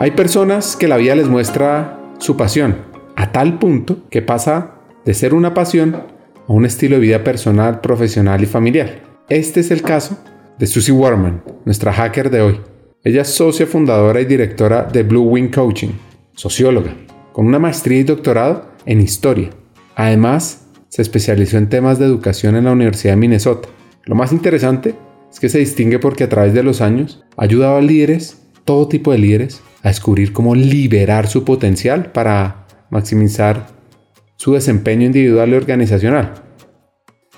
Hay 0.00 0.12
personas 0.12 0.76
que 0.76 0.88
la 0.88 0.96
vida 0.96 1.14
les 1.14 1.28
muestra 1.28 2.00
su 2.20 2.34
pasión, 2.34 2.74
a 3.16 3.32
tal 3.32 3.58
punto 3.58 4.08
que 4.08 4.22
pasa 4.22 4.76
de 5.04 5.12
ser 5.12 5.34
una 5.34 5.52
pasión 5.52 5.94
a 5.94 6.50
un 6.50 6.64
estilo 6.64 6.96
de 6.96 7.02
vida 7.02 7.22
personal, 7.22 7.82
profesional 7.82 8.42
y 8.42 8.46
familiar. 8.46 9.02
Este 9.28 9.60
es 9.60 9.70
el 9.70 9.82
caso 9.82 10.18
de 10.58 10.66
Susie 10.66 10.94
Warman, 10.94 11.42
nuestra 11.66 11.92
hacker 11.92 12.30
de 12.30 12.40
hoy. 12.40 12.60
Ella 13.04 13.20
es 13.20 13.28
socia 13.28 13.66
fundadora 13.66 14.22
y 14.22 14.24
directora 14.24 14.84
de 14.84 15.02
Blue 15.02 15.24
Wing 15.24 15.50
Coaching, 15.50 15.90
socióloga, 16.32 16.94
con 17.34 17.46
una 17.46 17.58
maestría 17.58 17.98
y 17.98 18.04
doctorado 18.04 18.70
en 18.86 19.02
historia. 19.02 19.50
Además, 19.96 20.66
se 20.88 21.02
especializó 21.02 21.58
en 21.58 21.68
temas 21.68 21.98
de 21.98 22.06
educación 22.06 22.56
en 22.56 22.64
la 22.64 22.72
Universidad 22.72 23.12
de 23.12 23.20
Minnesota. 23.20 23.68
Lo 24.04 24.14
más 24.14 24.32
interesante 24.32 24.94
es 25.30 25.38
que 25.38 25.50
se 25.50 25.58
distingue 25.58 25.98
porque 25.98 26.24
a 26.24 26.30
través 26.30 26.54
de 26.54 26.62
los 26.62 26.80
años 26.80 27.22
ha 27.36 27.44
ayudado 27.44 27.76
a 27.76 27.82
líderes, 27.82 28.38
todo 28.64 28.88
tipo 28.88 29.12
de 29.12 29.18
líderes, 29.18 29.62
a 29.82 29.88
descubrir 29.88 30.32
cómo 30.32 30.54
liberar 30.54 31.26
su 31.26 31.44
potencial 31.44 32.12
para 32.12 32.66
maximizar 32.90 33.68
su 34.36 34.54
desempeño 34.54 35.06
individual 35.06 35.50
y 35.50 35.54
organizacional. 35.54 36.34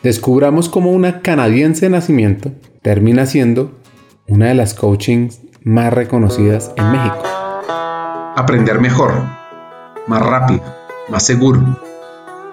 Descubramos 0.03 0.69
cómo 0.69 0.91
una 0.91 1.21
canadiense 1.21 1.87
de 1.87 1.91
nacimiento 1.91 2.53
termina 2.83 3.27
siendo 3.27 3.79
una 4.27 4.49
de 4.49 4.55
las 4.55 4.75
coachings 4.75 5.41
más 5.63 5.93
reconocidas 5.93 6.73
en 6.77 6.91
México. 6.91 7.23
Aprender 8.37 8.81
mejor, 8.81 9.13
más 10.07 10.23
rápido, 10.23 10.63
más 11.09 11.25
seguro. 11.25 11.79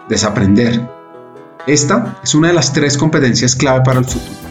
Desaprender. 0.09 0.81
Esta 1.67 2.19
es 2.23 2.35
una 2.35 2.49
de 2.49 2.53
las 2.53 2.73
tres 2.73 2.97
competencias 2.97 3.55
clave 3.55 3.81
para 3.83 3.99
el 3.99 4.05
futuro 4.05 4.49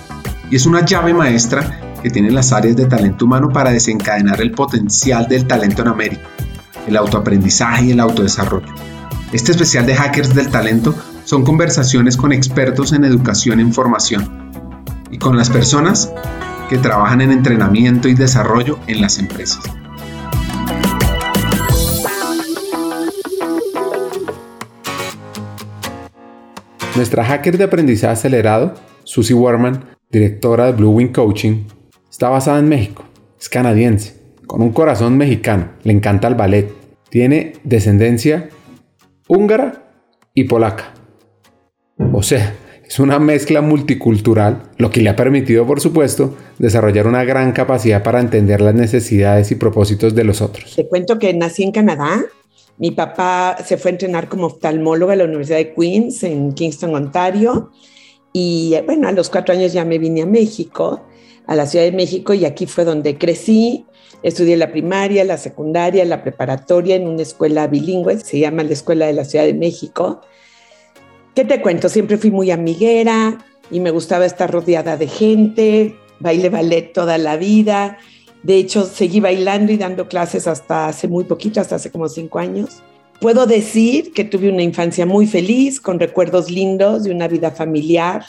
y 0.51 0.57
es 0.57 0.67
una 0.67 0.85
llave 0.85 1.13
maestra 1.13 1.81
que 2.03 2.11
tienen 2.11 2.35
las 2.35 2.53
áreas 2.53 2.77
de 2.77 2.87
talento 2.87 3.25
humano 3.25 3.51
para 3.51 3.71
desencadenar 3.71 4.41
el 4.41 4.53
potencial 4.53 5.27
del 5.29 5.47
talento 5.47 5.83
en 5.83 5.89
América, 5.89 6.23
el 6.87 6.97
autoaprendizaje 6.97 7.87
y 7.87 7.91
el 7.93 8.01
autodesarrollo. 8.01 8.73
Este 9.33 9.53
especial 9.53 9.85
de 9.85 9.95
Hackers 9.95 10.35
del 10.35 10.49
Talento 10.49 10.95
son 11.25 11.45
conversaciones 11.45 12.17
con 12.17 12.33
expertos 12.33 12.93
en 12.93 13.05
educación 13.05 13.59
e 13.59 13.63
información 13.63 14.51
y 15.11 15.19
con 15.19 15.37
las 15.37 15.51
personas 15.51 16.11
que 16.69 16.79
trabajan 16.79 17.21
en 17.21 17.33
entrenamiento 17.33 18.09
y 18.09 18.15
desarrollo 18.15 18.79
en 18.87 19.01
las 19.01 19.19
empresas. 19.19 19.63
Nuestra 26.97 27.25
hacker 27.25 27.57
de 27.59 27.65
aprendizaje 27.65 28.13
acelerado, 28.13 28.75
Susie 29.05 29.35
Warman, 29.35 29.85
directora 30.11 30.67
de 30.67 30.73
Blue 30.73 30.91
Wing 30.91 31.13
Coaching, 31.13 31.65
Está 32.19 32.31
basada 32.31 32.59
en 32.59 32.69
México, 32.69 33.05
es 33.39 33.49
canadiense, 33.49 34.15
con 34.49 34.61
un 34.61 34.73
corazón 34.73 35.17
mexicano, 35.17 35.69
le 35.85 35.93
encanta 35.93 36.27
el 36.27 36.35
ballet, 36.35 36.69
tiene 37.11 37.53
descendencia 37.63 38.49
húngara 39.29 39.89
y 40.35 40.43
polaca. 40.43 40.95
O 42.13 42.25
sea, 42.25 42.57
es 42.85 42.99
una 42.99 43.21
mezcla 43.21 43.61
multicultural, 43.61 44.65
lo 44.79 44.91
que 44.91 45.01
le 45.01 45.11
ha 45.11 45.15
permitido, 45.15 45.65
por 45.65 45.81
supuesto, 45.81 46.35
desarrollar 46.59 47.07
una 47.07 47.23
gran 47.23 47.53
capacidad 47.53 48.03
para 48.03 48.19
entender 48.19 48.63
las 48.63 48.75
necesidades 48.75 49.53
y 49.53 49.55
propósitos 49.55 50.17
de 50.17 50.25
los 50.25 50.43
otros. 50.43 50.75
Te 50.75 50.89
cuento 50.89 51.21
que 51.21 51.33
nací 51.35 51.63
en 51.63 51.71
Canadá. 51.71 52.25
Mi 52.79 52.91
papá 52.91 53.59
se 53.65 53.77
fue 53.77 53.93
a 53.93 53.95
entrenar 53.95 54.29
como 54.29 54.47
oftalmólogo 54.47 55.13
a 55.13 55.17
la 55.17 55.23
Universidad 55.23 55.59
de 55.59 55.73
Queens 55.73 56.25
en 56.25 56.53
Kingston, 56.53 56.97
Ontario. 56.97 57.71
Y 58.33 58.75
bueno, 58.87 59.07
a 59.07 59.13
los 59.13 59.31
cuatro 59.31 59.55
años 59.55 59.73
ya 59.73 59.85
me 59.85 59.99
vine 59.99 60.23
a 60.23 60.27
México 60.27 61.05
a 61.49 61.57
la 61.57 61.67
Ciudad 61.67 61.85
de 61.85 61.93
México 61.93 62.35
y 62.35 62.45
aquí 62.45 62.67
fue 62.67 62.85
donde 62.85 63.19
crecí. 63.19 63.87
Estudié 64.23 64.57
la 64.57 64.71
primaria, 64.71 65.25
la 65.25 65.39
secundaria, 65.39 66.05
la 66.05 66.23
preparatoria 66.23 66.95
en 66.95 67.09
una 67.09 67.23
escuela 67.23 67.67
bilingüe, 67.67 68.19
se 68.21 68.39
llama 68.39 68.63
la 68.63 68.73
Escuela 68.73 69.07
de 69.07 69.15
la 69.15 69.25
Ciudad 69.25 69.45
de 69.47 69.55
México. 69.55 70.21
¿Qué 71.35 71.45
te 71.45 71.63
cuento? 71.63 71.89
Siempre 71.89 72.19
fui 72.19 72.31
muy 72.31 72.51
amiguera 72.51 73.39
y 73.71 73.81
me 73.81 73.91
gustaba 73.91 74.27
estar 74.27 74.51
rodeada 74.51 74.97
de 74.97 75.09
gente, 75.09 75.97
baile 76.21 76.51
ballet 76.51 76.93
toda 76.93 77.17
la 77.17 77.37
vida. 77.37 77.99
De 78.43 78.57
hecho, 78.57 78.85
seguí 78.85 79.21
bailando 79.21 79.73
y 79.73 79.79
dando 79.79 80.07
clases 80.09 80.47
hasta 80.47 80.89
hace 80.89 81.09
muy 81.09 81.25
poquito, 81.25 81.61
hasta 81.61 81.77
hace 81.77 81.91
como 81.91 82.09
cinco 82.09 82.39
años. 82.39 82.83
Puedo 83.21 83.47
decir 83.47 84.13
que 84.13 84.25
tuve 84.25 84.51
una 84.51 84.63
infancia 84.63 85.07
muy 85.07 85.27
feliz, 85.27 85.81
con 85.81 85.99
recuerdos 85.99 86.51
lindos 86.51 87.05
de 87.05 87.11
una 87.11 87.27
vida 87.27 87.51
familiar, 87.51 88.25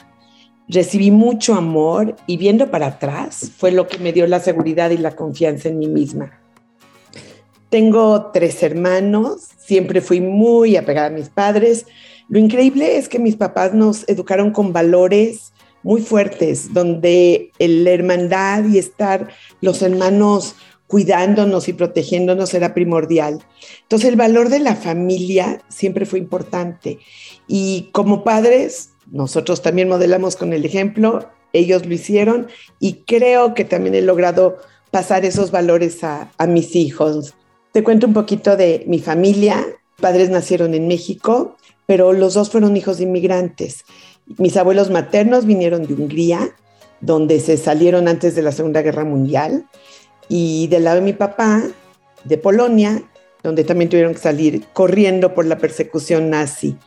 recibí 0.70 1.10
mucho 1.10 1.56
amor 1.56 2.16
y 2.28 2.38
viendo 2.38 2.70
para 2.70 2.88
atrás 2.88 3.52
fue 3.58 3.72
lo 3.72 3.88
que 3.88 3.98
me 3.98 4.14
dio 4.14 4.28
la 4.28 4.40
seguridad 4.40 4.92
y 4.92 4.98
la 4.98 5.16
confianza 5.16 5.68
en 5.68 5.80
mí 5.80 5.88
misma. 5.88 6.40
Tengo 7.70 8.32
tres 8.32 8.64
hermanos, 8.64 9.50
siempre 9.58 10.02
fui 10.02 10.22
muy 10.22 10.78
apegada 10.78 11.08
a 11.08 11.12
mis 11.12 11.30
padres. 11.30 11.86
Lo 12.28 12.40
increíble 12.40 12.98
es 12.98 13.10
que 13.10 13.20
mis 13.20 13.36
papás 13.36 13.74
nos 13.74 14.08
educaron 14.08 14.52
con 14.52 14.72
valores 14.72 15.54
muy 15.84 16.02
fuertes, 16.02 16.74
donde 16.74 17.52
la 17.58 17.92
hermandad 17.92 18.66
y 18.66 18.78
estar 18.78 19.30
los 19.62 19.82
hermanos 19.82 20.56
cuidándonos 20.88 21.68
y 21.68 21.74
protegiéndonos 21.74 22.54
era 22.56 22.74
primordial. 22.74 23.44
Entonces 23.84 24.10
el 24.10 24.16
valor 24.16 24.50
de 24.50 24.60
la 24.60 24.76
familia 24.76 25.62
siempre 25.70 26.08
fue 26.08 26.18
importante. 26.18 26.98
Y 27.48 27.90
como 27.92 28.24
padres 28.24 28.90
nosotros 29.12 29.62
también 29.62 29.90
modelamos 29.90 30.36
con 30.36 30.54
el 30.54 30.66
ejemplo, 30.66 31.30
ellos 31.54 31.86
lo 31.86 31.94
hicieron 31.94 32.48
y 32.80 33.04
creo 33.06 33.54
que 33.54 33.66
también 33.66 33.96
he 33.96 34.02
logrado 34.02 34.58
pasar 34.92 35.26
esos 35.26 35.52
valores 35.52 36.04
a, 36.04 36.32
mis 36.48 36.76
hijos. 36.76 37.34
Te 37.72 37.84
cuento 37.84 38.08
un 38.08 38.14
poquito 38.14 38.56
de 38.58 38.84
mi 38.88 39.00
familia. 39.00 39.66
Padres 40.00 40.30
nacieron 40.30 40.74
en 40.74 40.88
México, 40.88 41.56
pero 41.86 42.14
los 42.14 42.34
dos 42.34 42.50
fueron 42.50 42.78
hijos 42.78 42.98
de 42.98 43.04
inmigrantes. 43.04 43.84
Mis 44.38 44.58
abuelos 44.58 44.90
maternos 44.90 45.46
vinieron 45.46 45.86
de 45.86 45.94
Hungría, 45.94 46.56
donde 47.02 47.40
se 47.40 47.58
salieron 47.58 48.08
antes 48.08 48.36
de 48.36 48.42
la 48.42 48.52
Segunda 48.52 48.82
Guerra 48.82 49.06
Mundial, 49.06 49.68
y 50.28 50.68
del 50.68 50.84
lado 50.84 50.98
de 50.98 51.02
mi 51.02 51.14
papá, 51.14 51.64
de 52.24 52.38
Polonia, 52.38 53.04
donde 53.44 53.64
también 53.64 53.90
tuvieron 53.90 54.14
que 54.14 54.20
salir 54.20 54.66
corriendo 54.74 55.34
por 55.34 55.46
la 55.46 55.58
persecución 55.58 56.30
nazi. 56.30 56.78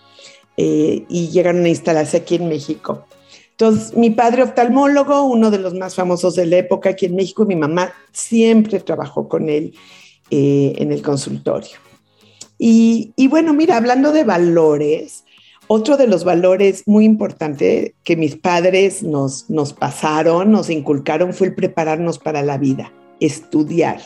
Eh, 0.64 1.04
y 1.08 1.26
llegaron 1.30 1.64
a 1.64 1.68
instalarse 1.68 2.18
aquí 2.18 2.36
en 2.36 2.48
México. 2.48 3.04
Entonces, 3.50 3.96
mi 3.96 4.10
padre 4.10 4.44
oftalmólogo, 4.44 5.24
uno 5.24 5.50
de 5.50 5.58
los 5.58 5.74
más 5.74 5.96
famosos 5.96 6.36
de 6.36 6.46
la 6.46 6.58
época 6.58 6.90
aquí 6.90 7.06
en 7.06 7.16
México, 7.16 7.42
y 7.42 7.46
mi 7.46 7.56
mamá 7.56 7.92
siempre 8.12 8.78
trabajó 8.78 9.28
con 9.28 9.48
él 9.48 9.74
eh, 10.30 10.74
en 10.76 10.92
el 10.92 11.02
consultorio. 11.02 11.78
Y, 12.58 13.12
y, 13.16 13.26
bueno, 13.26 13.52
mira, 13.54 13.76
hablando 13.76 14.12
de 14.12 14.22
valores, 14.22 15.24
otro 15.66 15.96
de 15.96 16.06
los 16.06 16.22
valores 16.22 16.84
muy 16.86 17.06
importantes 17.06 17.94
que 18.04 18.14
mis 18.14 18.36
padres 18.36 19.02
nos, 19.02 19.50
nos 19.50 19.72
pasaron, 19.72 20.52
nos 20.52 20.70
inculcaron, 20.70 21.34
fue 21.34 21.48
el 21.48 21.56
prepararnos 21.56 22.20
para 22.20 22.42
la 22.42 22.56
vida, 22.56 22.92
estudiar. 23.18 24.00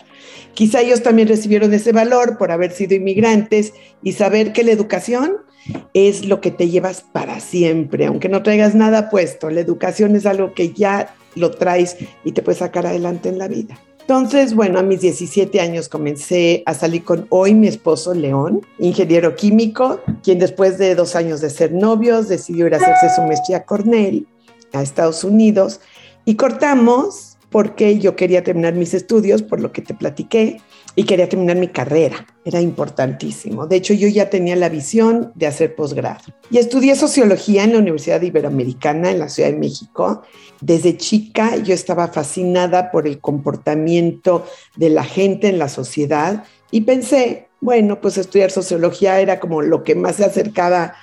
Quizá 0.55 0.81
ellos 0.81 1.03
también 1.03 1.29
recibieron 1.29 1.75
ese 1.75 1.93
valor 1.93 2.39
por 2.39 2.51
haber 2.51 2.73
sido 2.73 2.95
inmigrantes 2.95 3.75
y 4.03 4.13
saber 4.13 4.55
que 4.55 4.65
la 4.65 4.73
educación 4.73 5.45
es 5.95 6.27
lo 6.27 6.41
que 6.41 6.51
te 6.51 6.69
llevas 6.69 7.01
para 7.01 7.41
siempre, 7.41 8.07
aunque 8.07 8.29
no 8.29 8.43
traigas 8.43 8.75
nada 8.75 9.11
puesto. 9.11 9.51
La 9.51 9.61
educación 9.61 10.17
es 10.17 10.27
algo 10.27 10.55
que 10.55 10.73
ya 10.73 11.15
lo 11.35 11.51
traes 11.51 11.97
y 12.25 12.33
te 12.33 12.43
puedes 12.43 12.59
sacar 12.59 12.87
adelante 12.87 13.29
en 13.29 13.39
la 13.39 13.49
vida. 13.49 13.79
Entonces, 14.09 14.55
bueno, 14.55 14.79
a 14.79 14.85
mis 14.85 15.01
17 15.01 15.61
años 15.61 15.89
comencé 15.89 16.63
a 16.67 16.75
salir 16.75 17.03
con 17.03 17.27
hoy 17.29 17.55
mi 17.55 17.67
esposo 17.67 18.15
León, 18.15 18.65
ingeniero 18.79 19.35
químico, 19.35 20.01
quien 20.23 20.39
después 20.39 20.79
de 20.79 20.95
dos 20.95 21.17
años 21.17 21.41
de 21.41 21.51
ser 21.51 21.73
novios 21.73 22.29
decidió 22.29 22.69
ir 22.69 22.75
a 22.75 22.77
hacerse 22.77 23.13
su 23.17 23.23
maestría 23.23 23.57
a 23.57 23.65
Cornell, 23.65 24.29
a 24.73 24.83
Estados 24.83 25.25
Unidos, 25.25 25.81
y 26.25 26.37
cortamos 26.37 27.37
porque 27.51 27.99
yo 27.99 28.15
quería 28.15 28.45
terminar 28.45 28.75
mis 28.75 28.95
estudios, 28.95 29.43
por 29.43 29.61
lo 29.61 29.73
que 29.73 29.83
te 29.83 29.95
platiqué, 29.95 30.61
y 30.99 31.05
quería 31.05 31.29
terminar 31.29 31.57
mi 31.59 31.69
carrera. 31.69 32.27
Era 32.45 32.61
importantísimo. 32.61 33.67
De 33.67 33.77
hecho, 33.77 33.93
yo 33.93 34.09
ya 34.09 34.31
tenía 34.31 34.57
la 34.57 34.71
visión 34.71 35.31
de 35.35 35.47
hacer 35.47 35.77
posgrado. 35.77 36.25
Y 36.51 36.57
estudié 36.57 36.97
sociología 36.97 37.65
en 37.65 37.75
la 37.75 37.79
Universidad 37.79 38.23
Iberoamericana 38.23 39.11
en 39.11 39.19
la 39.19 39.29
Ciudad 39.29 39.51
de 39.51 39.59
México. 39.59 40.23
Desde 40.61 40.97
chica 40.97 41.57
yo 41.57 41.75
estaba 41.75 42.09
fascinada 42.09 42.91
por 42.91 43.07
el 43.07 43.21
comportamiento 43.21 44.47
de 44.75 44.89
la 44.89 45.05
gente 45.05 45.49
en 45.49 45.59
la 45.59 45.69
sociedad 45.69 46.45
y 46.71 46.81
pensé, 46.81 47.49
bueno, 47.61 48.01
pues 48.01 48.17
estudiar 48.17 48.51
sociología 48.51 49.21
era 49.21 49.39
como 49.39 49.61
lo 49.61 49.85
que 49.85 49.95
más 49.95 50.17
se 50.17 50.25
acercaba 50.25 50.95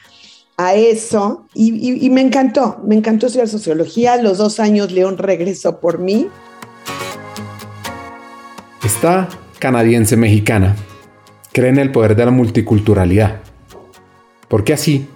a 0.58 0.74
eso 0.74 1.46
y, 1.54 2.06
y 2.06 2.10
me 2.10 2.22
encantó, 2.22 2.80
me 2.84 2.96
encantó 2.96 3.28
estudiar 3.28 3.48
sociología. 3.48 4.18
los 4.18 4.40
dos 4.40 4.60
años 4.60 4.92
León 4.92 5.20
regresó 5.20 5.80
por 5.80 6.00
mí. 6.00 6.30
Está 8.84 9.30
canadiense 9.64 10.18
mexicana 10.18 10.76
cree 11.54 11.70
en 11.70 11.80
el 11.80 11.90
poder 11.90 12.18
de 12.18 12.26
la 12.26 12.32
multiculturalidad, 12.32 13.40
porque 14.50 14.74
así 14.74 15.08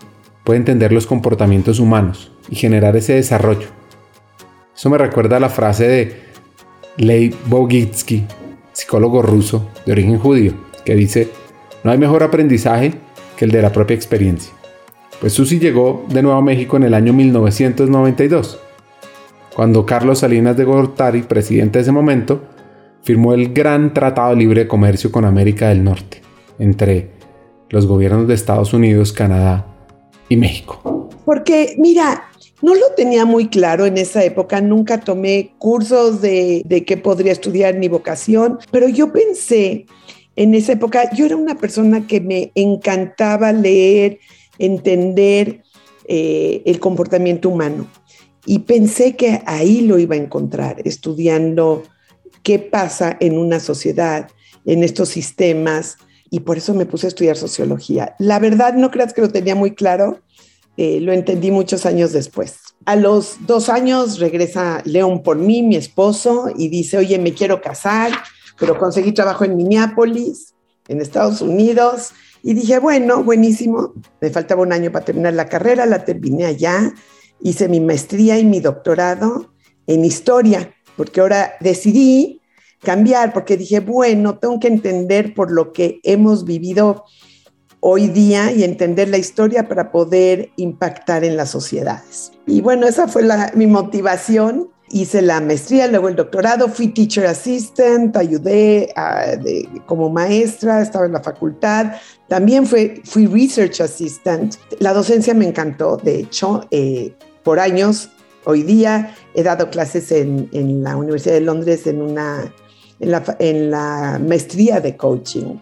puede 0.45 0.59
entender 0.59 0.93
los 0.93 1.05
comportamientos 1.05 1.79
humanos 1.81 2.31
y 2.47 2.55
generar 2.55 2.95
ese 2.95 3.15
desarrollo. 3.15 3.67
Eso 4.73 4.89
me 4.89 4.97
recuerda 4.97 5.35
a 5.35 5.41
la 5.41 5.49
frase 5.49 5.89
de 5.89 6.21
Leigh 6.95 7.35
Bogitsky, 7.47 8.25
psicólogo 8.71 9.21
ruso 9.21 9.69
de 9.85 9.91
origen 9.91 10.17
judío, 10.17 10.53
que 10.85 10.95
dice, 10.95 11.29
no 11.83 11.91
hay 11.91 11.97
mejor 11.97 12.23
aprendizaje 12.23 12.93
que 13.35 13.43
el 13.43 13.51
de 13.51 13.61
la 13.61 13.73
propia 13.73 13.95
experiencia. 13.95 14.53
Pues 15.19 15.33
Susi 15.33 15.59
llegó 15.59 16.05
de 16.07 16.21
nuevo 16.21 16.37
a 16.37 16.41
México 16.41 16.77
en 16.77 16.83
el 16.83 16.93
año 16.93 17.11
1992, 17.11 18.61
cuando 19.53 19.85
Carlos 19.85 20.19
Salinas 20.19 20.55
de 20.55 20.63
Gortari, 20.63 21.23
presidente 21.23 21.79
de 21.79 21.83
ese 21.83 21.91
momento, 21.91 22.43
firmó 23.07 23.33
el 23.33 23.53
Gran 23.53 23.93
Tratado 23.93 24.31
de 24.31 24.35
Libre 24.35 24.67
Comercio 24.67 25.13
con 25.13 25.23
América 25.23 25.69
del 25.69 25.81
Norte, 25.81 26.21
entre 26.59 27.09
los 27.69 27.85
gobiernos 27.85 28.27
de 28.27 28.33
Estados 28.33 28.73
Unidos, 28.73 29.13
Canadá 29.13 29.65
y 30.27 30.35
México. 30.35 31.09
Porque, 31.23 31.75
mira, 31.77 32.25
no 32.61 32.75
lo 32.75 32.91
tenía 32.97 33.23
muy 33.23 33.47
claro 33.47 33.85
en 33.85 33.97
esa 33.97 34.25
época, 34.25 34.59
nunca 34.59 34.99
tomé 34.99 35.53
cursos 35.57 36.19
de, 36.21 36.63
de 36.65 36.83
qué 36.83 36.97
podría 36.97 37.31
estudiar 37.31 37.75
ni 37.75 37.87
vocación, 37.87 38.59
pero 38.71 38.89
yo 38.89 39.13
pensé 39.13 39.85
en 40.35 40.53
esa 40.53 40.73
época, 40.73 41.09
yo 41.15 41.27
era 41.27 41.37
una 41.37 41.55
persona 41.55 42.05
que 42.07 42.19
me 42.19 42.51
encantaba 42.55 43.53
leer, 43.53 44.19
entender 44.59 45.63
eh, 46.09 46.61
el 46.65 46.81
comportamiento 46.81 47.47
humano. 47.47 47.87
Y 48.45 48.59
pensé 48.59 49.15
que 49.15 49.41
ahí 49.45 49.79
lo 49.79 49.97
iba 49.97 50.15
a 50.15 50.19
encontrar, 50.19 50.81
estudiando 50.83 51.83
qué 52.47 52.59
pasa 52.59 53.17
en 53.19 53.37
una 53.37 53.59
sociedad, 53.59 54.29
en 54.63 54.81
estos 54.81 55.09
sistemas, 55.09 55.97
y 56.29 56.39
por 56.39 56.55
eso 56.55 56.73
me 56.73 56.85
puse 56.85 57.07
a 57.07 57.09
estudiar 57.09 57.35
sociología. 57.35 58.15
La 58.19 58.39
verdad, 58.39 58.73
no 58.73 58.89
creas 58.89 59.13
que 59.13 59.19
lo 59.19 59.27
tenía 59.27 59.53
muy 59.53 59.75
claro, 59.75 60.21
eh, 60.77 61.01
lo 61.01 61.11
entendí 61.11 61.51
muchos 61.51 61.85
años 61.85 62.13
después. 62.13 62.59
A 62.85 62.95
los 62.95 63.35
dos 63.47 63.67
años 63.67 64.19
regresa 64.19 64.81
León 64.85 65.23
por 65.23 65.35
mí, 65.35 65.61
mi 65.61 65.75
esposo, 65.75 66.45
y 66.55 66.69
dice, 66.69 66.97
oye, 66.97 67.19
me 67.19 67.33
quiero 67.33 67.59
casar, 67.59 68.13
pero 68.57 68.79
conseguí 68.79 69.11
trabajo 69.11 69.43
en 69.43 69.57
Minneapolis, 69.57 70.53
en 70.87 71.01
Estados 71.01 71.41
Unidos, 71.41 72.13
y 72.43 72.53
dije, 72.53 72.79
bueno, 72.79 73.25
buenísimo, 73.25 73.93
me 74.21 74.29
faltaba 74.29 74.61
un 74.61 74.71
año 74.71 74.89
para 74.89 75.03
terminar 75.03 75.33
la 75.33 75.49
carrera, 75.49 75.85
la 75.85 76.05
terminé 76.05 76.45
allá, 76.45 76.93
hice 77.41 77.67
mi 77.67 77.81
maestría 77.81 78.39
y 78.39 78.45
mi 78.45 78.61
doctorado 78.61 79.51
en 79.85 80.05
historia, 80.05 80.73
porque 80.95 81.19
ahora 81.19 81.55
decidí 81.59 82.36
cambiar, 82.81 83.33
porque 83.33 83.57
dije, 83.57 83.79
bueno, 83.79 84.37
tengo 84.37 84.59
que 84.59 84.67
entender 84.67 85.33
por 85.33 85.51
lo 85.51 85.73
que 85.73 85.99
hemos 86.03 86.45
vivido 86.45 87.05
hoy 87.79 88.07
día 88.07 88.51
y 88.51 88.63
entender 88.63 89.09
la 89.09 89.17
historia 89.17 89.67
para 89.67 89.91
poder 89.91 90.51
impactar 90.57 91.23
en 91.23 91.37
las 91.37 91.49
sociedades. 91.51 92.31
Y 92.45 92.61
bueno, 92.61 92.87
esa 92.87 93.07
fue 93.07 93.23
mi 93.55 93.67
motivación 93.67 94.69
hice 94.89 95.21
la 95.21 95.41
maestría, 95.41 95.87
luego 95.87 96.07
el 96.07 96.15
doctorado, 96.15 96.69
fui 96.69 96.87
teacher 96.87 97.25
assistant, 97.25 98.15
ayudé 98.15 98.93
como 99.85 100.09
maestra, 100.09 100.81
estaba 100.81 101.05
en 101.05 101.13
la 101.13 101.21
facultad, 101.21 101.93
también 102.27 102.65
fui, 102.65 103.01
fui 103.03 103.27
research 103.27 103.81
assistant. 103.81 104.55
La 104.79 104.93
docencia 104.93 105.33
me 105.33 105.47
encantó, 105.47 105.97
de 105.97 106.19
hecho, 106.19 106.65
eh, 106.71 107.13
por 107.43 107.59
años, 107.59 108.09
hoy 108.45 108.63
día 108.63 109.13
he 109.33 109.43
dado 109.43 109.69
clases 109.69 110.11
en, 110.11 110.49
en 110.53 110.83
la 110.83 110.95
Universidad 110.95 111.35
de 111.35 111.41
Londres 111.41 111.85
en, 111.87 112.01
una, 112.01 112.53
en, 112.99 113.11
la, 113.11 113.23
en 113.39 113.71
la 113.71 114.21
maestría 114.25 114.79
de 114.79 114.95
coaching. 114.95 115.57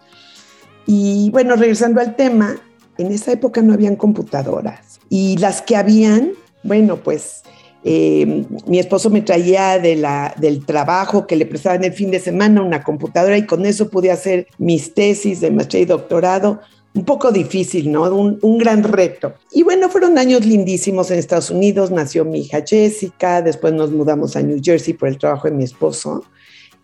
Y 0.88 1.30
bueno, 1.32 1.56
regresando 1.56 2.02
al 2.02 2.16
tema, 2.16 2.56
en 2.98 3.12
esa 3.12 3.32
época 3.32 3.62
no 3.62 3.74
habían 3.74 3.96
computadoras 3.96 5.00
y 5.10 5.38
las 5.38 5.62
que 5.62 5.76
habían, 5.76 6.32
bueno, 6.64 6.98
pues 6.98 7.44
eh, 7.84 8.46
mi 8.68 8.80
esposo 8.80 9.10
me 9.10 9.22
traía 9.22 9.78
de 9.80 9.96
la, 9.96 10.34
del 10.38 10.66
trabajo 10.66 11.28
que 11.28 11.36
le 11.36 11.46
prestaba 11.46 11.76
en 11.76 11.84
el 11.84 11.94
fin 11.94 12.10
de 12.10 12.20
semana 12.20 12.62
una 12.64 12.84
computadora 12.84 13.38
y 13.38 13.46
con 13.46 13.66
eso 13.66 13.90
pude 13.90 14.12
hacer 14.12 14.48
mis 14.58 14.94
tesis 14.94 15.42
de 15.42 15.52
maestría 15.52 15.84
y 15.84 15.86
doctorado. 15.86 16.62
Un 16.96 17.04
poco 17.04 17.30
difícil, 17.32 17.92
¿no? 17.92 18.04
Un, 18.04 18.40
un 18.42 18.58
gran 18.58 18.82
reto. 18.82 19.34
Y 19.52 19.64
bueno, 19.64 19.90
fueron 19.90 20.18
años 20.18 20.46
lindísimos 20.46 21.12
en 21.12 21.20
Estados 21.20 21.52
Unidos. 21.52 21.92
Nació 21.92 22.24
mi 22.24 22.40
hija 22.40 22.64
Jessica, 22.66 23.42
después 23.42 23.74
nos 23.74 23.92
mudamos 23.92 24.38
a 24.38 24.42
New 24.42 24.60
Jersey 24.64 24.94
por 24.94 25.10
el 25.10 25.18
trabajo 25.18 25.50
de 25.50 25.54
mi 25.54 25.66
esposo. 25.66 26.24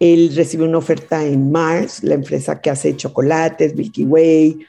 Él 0.02 0.36
recibió 0.36 0.66
una 0.66 0.80
oferta 0.80 1.24
en 1.24 1.52
Mars, 1.52 2.04
la 2.04 2.16
empresa 2.16 2.60
que 2.60 2.72
hace 2.72 2.98
chocolates, 2.98 3.76
Milky 3.76 4.04
Way, 4.04 4.66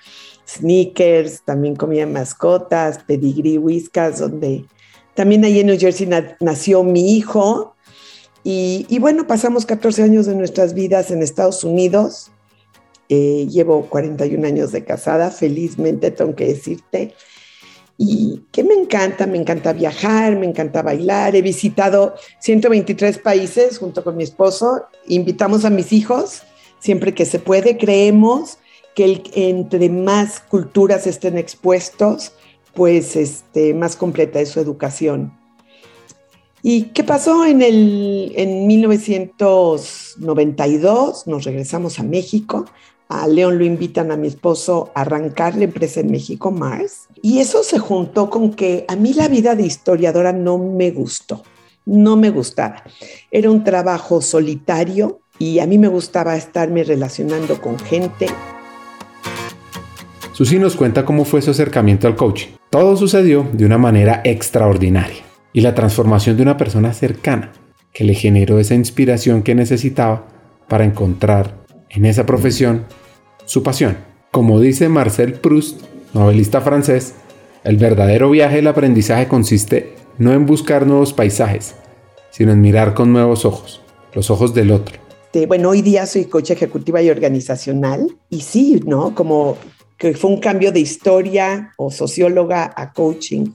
sneakers, 0.47 1.41
también 1.43 1.75
comía 1.75 2.07
mascotas, 2.07 2.99
pedigree, 2.99 3.57
whiskas, 3.57 4.19
donde 4.19 4.67
también 5.15 5.43
ahí 5.47 5.61
en 5.61 5.69
New 5.69 5.79
Jersey 5.79 6.07
nació 6.39 6.85
mi 6.85 7.17
hijo. 7.17 7.75
Y, 8.45 8.99
bueno, 8.99 9.27
pasamos 9.27 9.65
14 9.65 10.03
años 10.03 10.27
de 10.27 10.35
nuestras 10.35 10.75
vidas 10.75 11.11
en 11.11 11.23
Estados 11.23 11.65
Unidos. 11.65 12.31
Eh, 13.09 13.47
llevo 13.49 13.87
41 13.89 14.47
años 14.47 14.71
de 14.71 14.85
casada, 14.85 15.31
felizmente 15.31 16.11
tengo 16.11 16.35
que 16.35 16.49
decirte. 16.49 17.15
Y 17.99 18.43
que 18.51 18.65
me 18.65 18.75
encanta, 18.75 19.27
me 19.27 19.39
encanta 19.39 19.73
viajar, 19.73 20.37
me 20.37 20.47
encanta 20.47 20.83
bailar. 20.83 21.37
He 21.37 21.43
visitado 21.43 22.15
123 22.41 23.19
países 23.19 23.79
junto 23.79 24.03
con 24.03 24.17
mi 24.17 24.25
esposo. 24.25 24.87
Invitamos 25.07 25.65
a 25.65 25.71
mis 25.71 25.93
hijos 25.93 26.43
siempre 26.81 27.15
que 27.15 27.25
se 27.25 27.39
puede. 27.39 27.79
Creemos 27.79 28.59
que 28.95 29.23
entre 29.35 29.89
más 29.89 30.41
culturas 30.41 31.07
estén 31.07 31.39
expuestos, 31.39 32.33
pues 32.75 33.17
este, 33.17 33.73
más 33.75 33.97
completa 33.97 34.41
es 34.41 34.51
su 34.51 34.61
educación. 34.61 35.33
¿Y 36.63 36.91
qué 36.91 37.03
pasó 37.03 37.45
en, 37.45 37.61
el, 37.61 38.33
en 38.37 38.69
1992? 38.69 41.27
Nos 41.27 41.43
regresamos 41.45 41.99
a 41.99 42.05
México. 42.05 42.67
A 43.09 43.27
León 43.27 43.59
lo 43.59 43.65
invitan 43.65 44.13
a 44.13 44.17
mi 44.17 44.29
esposo 44.29 44.93
a 44.95 45.01
arrancar 45.03 45.57
la 45.57 45.65
empresa 45.65 45.99
en 46.01 46.13
México, 46.13 46.53
Mars. 46.53 47.09
Y 47.25 47.39
eso 47.39 47.63
se 47.63 47.79
juntó 47.79 48.29
con 48.29 48.53
que 48.53 48.85
a 48.89 48.97
mí 48.97 49.15
la 49.15 49.29
vida 49.29 49.55
de 49.55 49.65
historiadora 49.65 50.33
no 50.33 50.59
me 50.59 50.91
gustó, 50.91 51.45
no 51.87 52.17
me 52.17 52.31
gustaba. 52.31 52.83
Era 53.31 53.49
un 53.49 53.63
trabajo 53.63 54.21
solitario 54.21 55.21
y 55.39 55.61
a 55.61 55.67
mí 55.69 55.79
me 55.79 55.87
gustaba 55.87 56.37
estarme 56.37 56.83
relacionando 56.83 57.61
con 57.61 57.79
gente. 57.79 58.27
Susi 60.33 60.59
nos 60.59 60.75
cuenta 60.75 61.05
cómo 61.05 61.25
fue 61.25 61.43
su 61.43 61.53
acercamiento 61.53 62.09
al 62.09 62.17
coaching. 62.17 62.49
Todo 62.71 62.97
sucedió 62.97 63.47
de 63.53 63.67
una 63.67 63.79
manera 63.79 64.21
extraordinaria 64.25 65.23
y 65.53 65.61
la 65.61 65.77
transformación 65.77 66.37
de 66.37 66.43
una 66.43 66.57
persona 66.57 66.93
cercana 66.93 67.53
que 67.93 68.03
le 68.03 68.15
generó 68.15 68.59
esa 68.59 68.75
inspiración 68.75 69.45
que 69.45 69.55
necesitaba 69.55 70.27
para 70.69 70.85
encontrar 70.85 71.55
en 71.89 72.05
esa 72.05 72.27
profesión 72.27 72.87
su 73.45 73.63
pasión. 73.63 73.99
Como 74.33 74.59
dice 74.59 74.89
Marcel 74.89 75.35
Proust, 75.35 75.92
novelista 76.15 76.61
francés, 76.61 77.15
el 77.65 77.77
verdadero 77.77 78.31
viaje 78.31 78.57
del 78.57 78.67
aprendizaje 78.67 79.29
consiste 79.29 79.95
no 80.19 80.33
en 80.33 80.47
buscar 80.47 80.87
nuevos 80.87 81.13
paisajes, 81.13 81.75
sino 82.31 82.53
en 82.53 82.61
mirar 82.61 82.95
con 82.95 83.13
nuevos 83.13 83.45
ojos, 83.45 83.83
los 84.15 84.31
ojos 84.31 84.55
del 84.55 84.71
otro. 84.71 84.99
Bueno, 85.47 85.71
hoy 85.71 85.81
día 85.81 86.05
soy 86.05 86.27
coach 86.27 86.51
ejecutiva 86.51 87.01
y 87.01 87.09
organizacional 87.09 88.07
y 88.29 88.43
sí, 88.43 88.83
¿no? 88.85 89.15
Como 89.15 89.57
que 89.97 90.15
fue 90.15 90.31
un 90.31 90.41
cambio 90.41 90.73
de 90.73 90.81
historia 90.81 91.73
o 91.79 91.91
socióloga 91.91 92.75
a 92.77 92.93
coaching. 92.93 93.47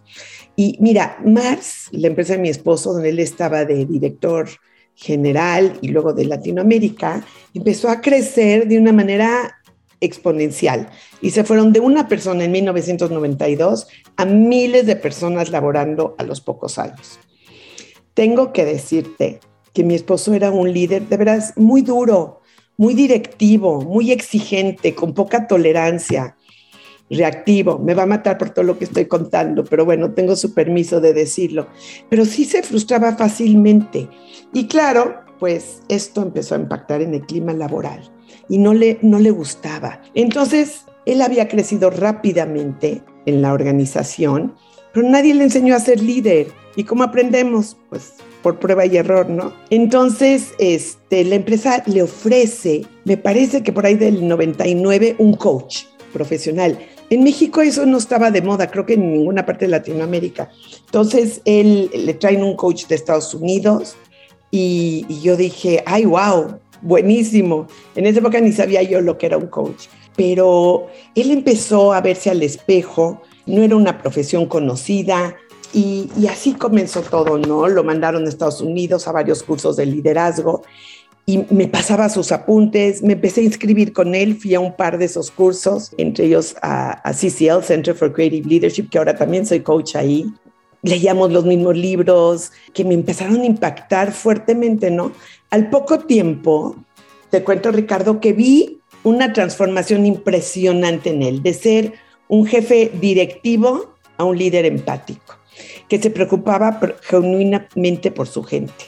Y 0.56 0.78
mira, 0.80 1.20
Mars, 1.24 1.90
la 1.92 2.08
empresa 2.08 2.34
de 2.34 2.40
mi 2.40 2.50
esposo, 2.50 2.94
donde 2.94 3.10
él 3.10 3.20
estaba 3.20 3.64
de 3.66 3.86
director 3.86 4.48
general 4.96 5.78
y 5.82 5.90
luego 5.90 6.14
de 6.14 6.26
Latinoamérica, 6.26 7.24
empezó 7.54 7.90
a 7.90 8.02
crecer 8.02 8.68
de 8.68 8.80
una 8.80 8.92
manera 8.92 9.57
exponencial 10.01 10.89
y 11.22 11.32
se 11.32 11.44
fueron 11.44 11.74
de 11.74 11.80
una 11.80 12.08
persona 12.08 12.44
en 12.44 12.51
1992 12.51 13.88
a 14.16 14.25
miles 14.25 14.86
de 14.86 14.96
personas 14.96 15.50
laborando 15.50 16.16
a 16.18 16.24
los 16.24 16.42
pocos 16.42 16.77
años. 16.77 17.20
Tengo 18.13 18.54
que 18.54 18.66
decirte 18.66 19.39
que 19.74 19.84
mi 19.84 19.96
esposo 19.96 20.34
era 20.34 20.51
un 20.51 20.72
líder 20.72 21.08
de 21.08 21.18
veras 21.18 21.54
muy 21.56 21.82
duro, 21.82 22.42
muy 22.77 22.94
directivo, 22.94 23.82
muy 23.82 24.12
exigente, 24.12 24.96
con 24.96 25.13
poca 25.13 25.48
tolerancia, 25.48 26.36
reactivo, 27.10 27.80
me 27.80 27.94
va 27.94 28.04
a 28.04 28.08
matar 28.08 28.38
por 28.38 28.50
todo 28.50 28.66
lo 28.66 28.77
que 28.77 28.86
estoy 28.86 29.06
contando, 29.06 29.63
pero 29.63 29.86
bueno, 29.86 30.13
tengo 30.13 30.36
su 30.36 30.54
permiso 30.54 31.00
de 31.00 31.13
decirlo. 31.13 31.68
Pero 32.10 32.25
sí 32.25 32.46
se 32.46 32.63
frustraba 32.63 33.16
fácilmente. 33.16 34.10
Y 34.54 34.68
claro, 34.68 35.22
pues 35.39 35.82
esto 35.88 36.22
empezó 36.22 36.56
a 36.56 36.60
impactar 36.60 37.01
en 37.01 37.13
el 37.13 37.22
clima 37.22 37.54
laboral 37.54 38.17
y 38.50 38.58
no 38.58 38.74
le, 38.74 39.00
no 39.02 39.20
le 39.20 39.32
gustaba. 39.32 40.02
Entonces, 40.14 40.86
él 41.06 41.22
había 41.22 41.48
crecido 41.48 41.90
rápidamente 41.90 43.02
en 43.26 43.42
la 43.42 43.54
organización, 43.54 44.56
pero 44.94 45.10
nadie 45.10 45.34
le 45.34 45.44
enseñó 45.44 45.76
a 45.76 45.80
ser 45.80 46.02
líder. 46.02 46.48
¿Y 46.76 46.84
cómo 46.84 47.04
aprendemos? 47.04 47.78
Pues 47.90 48.14
por 48.42 48.60
prueba 48.60 48.86
y 48.86 48.98
error, 48.98 49.30
¿no? 49.30 49.54
Entonces, 49.70 50.54
este, 50.60 51.24
la 51.26 51.36
empresa 51.36 51.84
le 51.86 52.04
ofrece, 52.04 52.86
me 53.04 53.18
parece 53.18 53.64
que 53.64 53.74
por 53.74 53.86
ahí 53.86 53.96
del 53.96 54.28
99, 54.28 55.16
un 55.18 55.34
coach 55.34 55.84
profesional. 56.14 56.78
En 57.10 57.24
México 57.24 57.62
eso 57.62 57.86
no 57.86 57.98
estaba 57.98 58.32
de 58.32 58.42
moda, 58.42 58.70
creo 58.70 58.86
que 58.86 58.94
en 58.94 59.14
ninguna 59.14 59.46
parte 59.46 59.66
de 59.66 59.72
Latinoamérica. 59.72 60.50
Entonces, 60.86 61.42
él 61.46 61.90
le 61.94 62.14
traen 62.14 62.44
un 62.44 62.56
coach 62.56 62.88
de 62.88 62.96
Estados 62.96 63.34
Unidos 63.34 63.96
y, 64.52 65.06
yo 65.22 65.36
dije, 65.36 65.84
ay, 65.86 66.06
wow, 66.06 66.60
buenísimo. 66.82 67.68
En 67.96 68.06
esa 68.06 68.20
época 68.20 68.40
ni 68.40 68.52
sabía 68.52 68.84
yo 68.84 69.02
lo 69.02 69.18
que 69.18 69.26
era 69.26 69.38
un 69.38 69.48
coach, 69.48 69.86
pero 70.16 70.88
él 71.16 71.32
empezó 71.32 71.94
a 71.94 72.02
verse 72.02 72.30
al 72.30 72.44
espejo, 72.44 73.22
no 73.46 73.64
era 73.64 73.76
una 73.76 74.02
profesión 74.02 74.46
conocida, 74.46 75.36
y, 75.74 76.10
así 76.30 76.54
comenzó 76.54 77.02
todo, 77.02 77.38
¿no? 77.38 77.68
Lo 77.68 77.84
mandaron 77.84 78.26
a 78.26 78.30
Estados 78.30 78.62
Unidos 78.62 79.08
a 79.08 79.12
varios 79.12 79.44
cursos 79.44 79.76
de 79.76 79.86
liderazgo 79.86 80.64
y 81.26 81.46
me 81.50 81.68
pasaba 81.68 82.08
sus 82.08 82.32
apuntes, 82.32 83.04
me 83.04 83.14
empecé 83.14 83.42
a 83.42 83.44
inscribir 83.44 83.92
con 83.92 84.16
él, 84.16 84.38
fui 84.38 84.56
a 84.56 84.62
un 84.62 84.74
par 84.74 84.98
de 84.98 85.06
esos 85.06 85.30
cursos, 85.30 85.92
entre 85.98 86.26
ellos 86.26 86.56
a, 86.62 87.02
CCL, 87.12 87.64
Center 87.64 87.94
for 87.94 88.14
Creative 88.14 88.48
Leadership, 88.48 88.90
que 88.90 88.98
ahora 88.98 89.14
también 89.14 89.46
soy 89.46 89.60
coach 89.60 89.98
ahí. 89.98 90.32
Leíamos 90.82 91.32
los 91.32 91.46
mismos 91.46 91.76
libros 91.76 92.52
que 92.74 92.84
me 92.84 92.94
empezaron 92.94 93.42
a 93.42 93.46
impactar 93.46 94.12
fuertemente, 94.12 94.92
¿no? 94.92 95.12
Al 95.50 95.70
poco 95.70 96.00
tiempo, 96.00 96.76
te 97.30 97.44
cuento 97.44 97.72
Ricardo, 97.72 98.20
que 98.20 98.34
vi 98.34 98.80
una 99.04 99.34
transformación 99.34 100.06
impresionante 100.06 101.10
en 101.10 101.24
él, 101.24 101.44
de 101.44 101.54
ser 101.54 101.94
un 102.28 102.46
jefe 102.46 102.92
directivo 103.00 103.96
a 104.18 104.24
un 104.24 104.38
líder 104.38 104.66
empático, 104.66 105.36
que 105.88 106.00
se 106.00 106.10
preocupaba 106.10 106.80
genuinamente 107.02 108.12
por 108.12 108.28
su 108.28 108.44
gente 108.44 108.86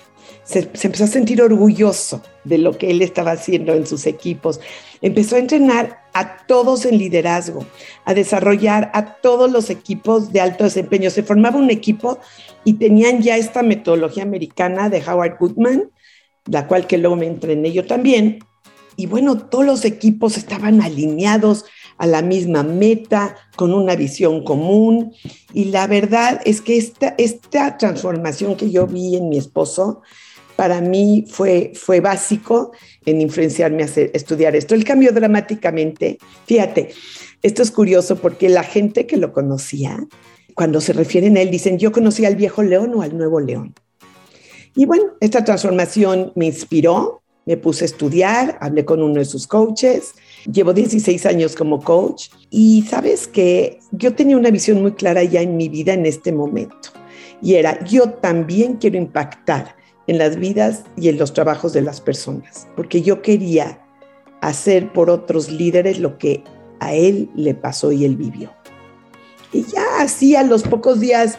se, 0.49 0.67
empezó 0.81 1.03
a 1.03 1.07
sentir 1.07 1.41
orgulloso 1.41 2.21
de 2.43 2.57
lo 2.57 2.77
que 2.77 2.91
él 2.91 3.01
estaba 3.01 3.31
haciendo 3.31 3.73
en 3.73 3.85
sus 3.85 4.05
equipos. 4.07 4.59
Empezó 5.01 5.35
a 5.35 5.39
entrenar 5.39 6.03
a 6.13 6.45
todos 6.45 6.85
en 6.85 6.97
liderazgo, 6.97 7.65
a 8.05 8.13
desarrollar 8.13 8.91
a 8.93 9.15
todos 9.15 9.51
los 9.51 9.69
equipos 9.69 10.31
de 10.31 10.41
alto 10.41 10.63
desempeño. 10.63 11.09
Se 11.09 11.23
formaba 11.23 11.57
un 11.57 11.69
equipo 11.69 12.19
y 12.63 12.73
tenían 12.73 13.21
ya 13.21 13.37
esta 13.37 13.63
metodología 13.63 14.23
americana 14.23 14.89
de 14.89 15.03
Howard 15.05 15.37
Goodman, 15.39 15.91
la 16.45 16.67
cual 16.67 16.87
que 16.87 16.97
luego 16.97 17.15
me 17.15 17.27
entrené 17.27 17.71
yo 17.71 17.85
también. 17.85 18.39
Y 18.95 19.05
bueno, 19.05 19.37
todos 19.37 19.65
los 19.65 19.85
equipos 19.85 20.35
estaban 20.35 20.81
alineados 20.81 21.65
a 21.97 22.07
la 22.07 22.21
misma 22.21 22.63
meta, 22.63 23.35
con 23.55 23.73
una 23.73 23.95
visión 23.95 24.43
común. 24.43 25.13
Y 25.53 25.65
la 25.65 25.87
verdad 25.87 26.41
es 26.45 26.59
que 26.59 26.77
esta, 26.77 27.13
esta 27.17 27.77
transformación 27.77 28.55
que 28.55 28.71
yo 28.71 28.87
vi 28.87 29.15
en 29.15 29.29
mi 29.29 29.37
esposo, 29.37 30.01
para 30.59 30.81
mí 30.81 31.23
fue, 31.25 31.71
fue 31.73 32.01
básico 32.01 32.73
en 33.05 33.21
influenciarme 33.21 33.83
a 33.83 33.85
estudiar 33.85 34.57
esto. 34.57 34.75
Él 34.75 34.83
cambió 34.83 35.13
dramáticamente. 35.13 36.17
Fíjate, 36.47 36.89
esto 37.41 37.61
es 37.61 37.71
curioso 37.71 38.17
porque 38.17 38.49
la 38.49 38.63
gente 38.63 39.07
que 39.07 39.15
lo 39.15 39.31
conocía, 39.31 40.05
cuando 40.55 40.81
se 40.81 40.91
refieren 40.91 41.37
a 41.37 41.41
él, 41.43 41.49
dicen, 41.49 41.79
yo 41.79 41.93
conocí 41.93 42.25
al 42.25 42.35
viejo 42.35 42.61
león 42.61 42.91
o 42.93 43.03
al 43.03 43.17
nuevo 43.17 43.39
león. 43.39 43.73
Y 44.75 44.85
bueno, 44.85 45.05
esta 45.21 45.45
transformación 45.45 46.33
me 46.35 46.47
inspiró, 46.47 47.21
me 47.45 47.55
puse 47.55 47.85
a 47.85 47.87
estudiar, 47.87 48.57
hablé 48.59 48.83
con 48.83 49.01
uno 49.01 49.13
de 49.13 49.25
sus 49.25 49.47
coaches, 49.47 50.11
llevo 50.51 50.73
16 50.73 51.25
años 51.25 51.55
como 51.55 51.81
coach 51.81 52.31
y 52.49 52.81
sabes 52.81 53.29
que 53.29 53.79
yo 53.93 54.13
tenía 54.13 54.35
una 54.35 54.51
visión 54.51 54.81
muy 54.81 54.91
clara 54.91 55.23
ya 55.23 55.39
en 55.39 55.55
mi 55.55 55.69
vida 55.69 55.93
en 55.93 56.05
este 56.05 56.33
momento. 56.33 56.89
Y 57.41 57.53
era, 57.53 57.81
yo 57.85 58.09
también 58.09 58.73
quiero 58.73 58.97
impactar 58.97 59.78
en 60.09 60.17
las 60.17 60.37
vidas 60.37 60.85
y 60.97 61.09
en 61.09 61.19
los 61.19 61.33
trabajos 61.33 61.71
de 61.71 61.83
las 61.83 62.01
personas, 62.01 62.67
porque 62.75 63.03
yo 63.03 63.21
quería 63.21 63.79
hacer 64.41 64.91
por 64.91 65.11
otros 65.11 65.51
líderes 65.51 65.99
lo 65.99 66.17
que 66.17 66.43
a 66.79 66.95
él 66.95 67.29
le 67.35 67.53
pasó 67.53 67.91
y 67.91 68.05
él 68.05 68.15
vivió. 68.15 68.51
Y 69.53 69.65
ya 69.65 69.83
así 69.99 70.35
a 70.35 70.41
los 70.41 70.63
pocos 70.63 70.99
días, 70.99 71.37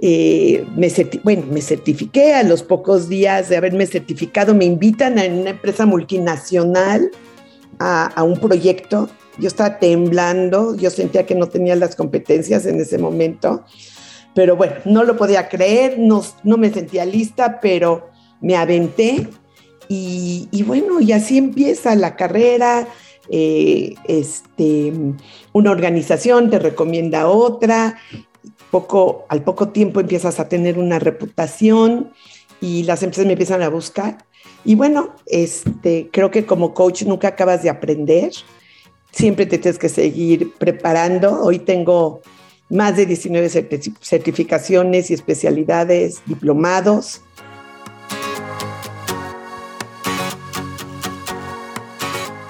eh, 0.00 0.64
me, 0.74 0.90
bueno, 1.22 1.44
me 1.50 1.60
certifiqué, 1.60 2.32
a 2.32 2.44
los 2.44 2.62
pocos 2.62 3.10
días 3.10 3.50
de 3.50 3.58
haberme 3.58 3.84
certificado, 3.84 4.54
me 4.54 4.64
invitan 4.64 5.18
a 5.18 5.26
una 5.26 5.50
empresa 5.50 5.84
multinacional 5.84 7.10
a, 7.78 8.06
a 8.06 8.22
un 8.22 8.40
proyecto. 8.40 9.10
Yo 9.36 9.48
estaba 9.48 9.78
temblando, 9.78 10.74
yo 10.76 10.88
sentía 10.88 11.26
que 11.26 11.34
no 11.34 11.48
tenía 11.48 11.76
las 11.76 11.94
competencias 11.94 12.64
en 12.64 12.80
ese 12.80 12.96
momento 12.96 13.64
pero 14.38 14.54
bueno, 14.54 14.74
no 14.84 15.02
lo 15.02 15.16
podía 15.16 15.48
creer, 15.48 15.98
no, 15.98 16.24
no 16.44 16.58
me 16.58 16.72
sentía 16.72 17.04
lista, 17.04 17.58
pero 17.60 18.10
me 18.40 18.54
aventé 18.54 19.26
y, 19.88 20.62
bueno, 20.64 21.00
y 21.00 21.10
así 21.10 21.38
empieza 21.38 21.96
la 21.96 22.14
carrera. 22.14 22.86
Eh, 23.30 23.96
este, 24.04 24.92
una 25.52 25.72
organización 25.72 26.50
te 26.50 26.60
recomienda 26.60 27.26
otra, 27.26 27.98
poco, 28.70 29.26
al 29.28 29.42
poco 29.42 29.70
tiempo 29.70 29.98
empiezas 29.98 30.38
a 30.38 30.48
tener 30.48 30.78
una 30.78 31.00
reputación 31.00 32.12
y 32.60 32.84
las 32.84 33.02
empresas 33.02 33.26
me 33.26 33.32
empiezan 33.32 33.62
a 33.62 33.68
buscar. 33.68 34.18
Y 34.64 34.76
bueno, 34.76 35.16
este, 35.26 36.10
creo 36.12 36.30
que 36.30 36.46
como 36.46 36.74
coach 36.74 37.02
nunca 37.02 37.26
acabas 37.26 37.64
de 37.64 37.70
aprender, 37.70 38.30
siempre 39.10 39.46
te 39.46 39.58
tienes 39.58 39.80
que 39.80 39.88
seguir 39.88 40.52
preparando. 40.58 41.42
Hoy 41.42 41.58
tengo 41.58 42.22
más 42.68 42.96
de 42.96 43.06
19 43.06 43.48
certificaciones 44.00 45.10
y 45.10 45.14
especialidades, 45.14 46.22
diplomados. 46.26 47.22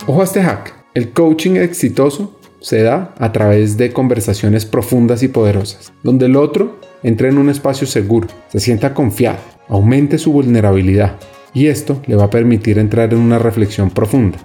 Ojo 0.07 0.21
a 0.21 0.25
este 0.25 0.43
hack. 0.43 0.75
El 0.95 1.13
coaching 1.13 1.57
exitoso 1.57 2.39
se 2.61 2.83
da 2.83 3.15
a 3.19 3.31
través 3.33 3.77
de 3.77 3.93
conversaciones 3.93 4.65
profundas 4.65 5.23
y 5.23 5.29
poderosas, 5.29 5.93
donde 6.03 6.27
el 6.27 6.37
otro 6.37 6.79
entre 7.03 7.29
en 7.29 7.39
un 7.39 7.49
espacio 7.49 7.87
seguro, 7.87 8.29
se 8.49 8.61
sienta 8.61 8.95
confiado, 8.95 9.39
aumente 9.69 10.19
su 10.19 10.33
vulnerabilidad 10.33 11.17
y 11.55 11.67
esto 11.67 12.01
le 12.07 12.17
va 12.17 12.25
a 12.25 12.31
permitir 12.31 12.79
entrar 12.79 13.13
en 13.13 13.21
una 13.21 13.39
reflexión 13.39 13.91
profunda 13.91 14.39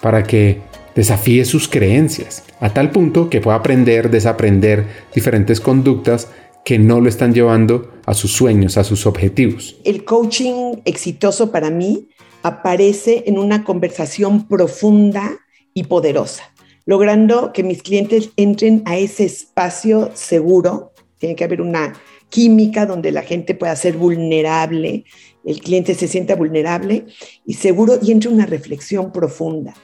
para 0.00 0.24
que 0.24 0.60
desafíe 0.94 1.44
sus 1.44 1.68
creencias, 1.68 2.44
a 2.60 2.72
tal 2.72 2.90
punto 2.90 3.30
que 3.30 3.40
pueda 3.40 3.56
aprender, 3.56 4.10
desaprender 4.10 4.86
diferentes 5.14 5.60
conductas 5.60 6.28
que 6.64 6.78
no 6.78 7.00
lo 7.00 7.08
están 7.08 7.34
llevando 7.34 7.90
a 8.06 8.14
sus 8.14 8.32
sueños, 8.32 8.76
a 8.76 8.84
sus 8.84 9.06
objetivos. 9.06 9.76
El 9.84 10.04
coaching 10.04 10.76
exitoso 10.84 11.50
para 11.50 11.70
mí 11.70 12.08
aparece 12.42 13.24
en 13.26 13.38
una 13.38 13.64
conversación 13.64 14.46
profunda 14.46 15.38
y 15.74 15.84
poderosa, 15.84 16.52
logrando 16.84 17.52
que 17.52 17.62
mis 17.62 17.82
clientes 17.82 18.30
entren 18.36 18.82
a 18.84 18.98
ese 18.98 19.24
espacio 19.24 20.10
seguro. 20.14 20.92
Tiene 21.18 21.36
que 21.36 21.44
haber 21.44 21.60
una 21.60 21.94
química 22.28 22.86
donde 22.86 23.12
la 23.12 23.22
gente 23.22 23.54
pueda 23.54 23.76
ser 23.76 23.96
vulnerable, 23.96 25.04
el 25.44 25.60
cliente 25.60 25.94
se 25.94 26.08
sienta 26.08 26.34
vulnerable 26.34 27.06
y 27.44 27.54
seguro 27.54 27.98
y 28.00 28.12
entre 28.12 28.30
una 28.30 28.46
reflexión 28.46 29.12
profunda. 29.12 29.74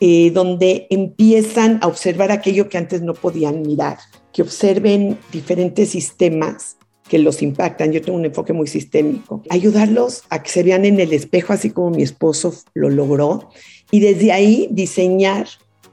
Eh, 0.00 0.32
donde 0.32 0.88
empiezan 0.90 1.78
a 1.80 1.86
observar 1.86 2.32
aquello 2.32 2.68
que 2.68 2.78
antes 2.78 3.02
no 3.02 3.14
podían 3.14 3.62
mirar, 3.62 3.98
que 4.32 4.42
observen 4.42 5.16
diferentes 5.30 5.90
sistemas 5.90 6.76
que 7.08 7.18
los 7.18 7.42
impactan. 7.42 7.92
Yo 7.92 8.02
tengo 8.02 8.18
un 8.18 8.24
enfoque 8.24 8.52
muy 8.52 8.66
sistémico. 8.66 9.42
Ayudarlos 9.48 10.24
a 10.28 10.42
que 10.42 10.50
se 10.50 10.62
vean 10.64 10.84
en 10.84 10.98
el 10.98 11.12
espejo, 11.12 11.52
así 11.52 11.70
como 11.70 11.90
mi 11.90 12.02
esposo 12.02 12.52
lo 12.74 12.88
logró, 12.88 13.50
y 13.90 14.00
desde 14.00 14.32
ahí 14.32 14.68
diseñar 14.70 15.46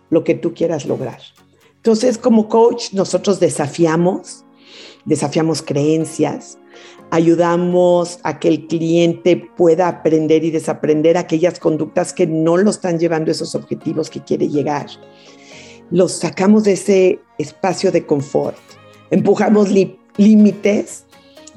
lo 0.10 0.24
que 0.24 0.34
tú 0.34 0.54
quieras 0.54 0.86
lograr. 0.86 1.20
Entonces, 1.76 2.18
como 2.18 2.50
coach, 2.50 2.94
nosotros 2.94 3.40
desafiamos, 3.40 4.44
desafiamos 5.06 5.62
creencias, 5.62 6.58
ayudamos 7.12 8.20
a 8.24 8.40
que 8.40 8.48
el 8.48 8.68
cliente 8.68 9.50
pueda 9.58 9.88
aprender 9.88 10.44
y 10.44 10.52
desaprender 10.52 11.18
aquellas 11.18 11.60
conductas 11.60 12.14
que 12.14 12.28
no 12.28 12.58
lo 12.58 12.70
están 12.70 13.00
llevando 13.00 13.32
a 13.32 13.34
esos 13.34 13.56
objetivos 13.56 14.10
que 14.10 14.24
quiere 14.24 14.48
llegar. 14.50 14.88
Los 15.92 16.14
sacamos 16.14 16.64
de 16.64 16.74
ese 16.74 17.20
espacio 17.38 17.92
de 17.92 18.06
confort, 18.06 18.58
empujamos 19.10 19.70
límites 20.18 21.06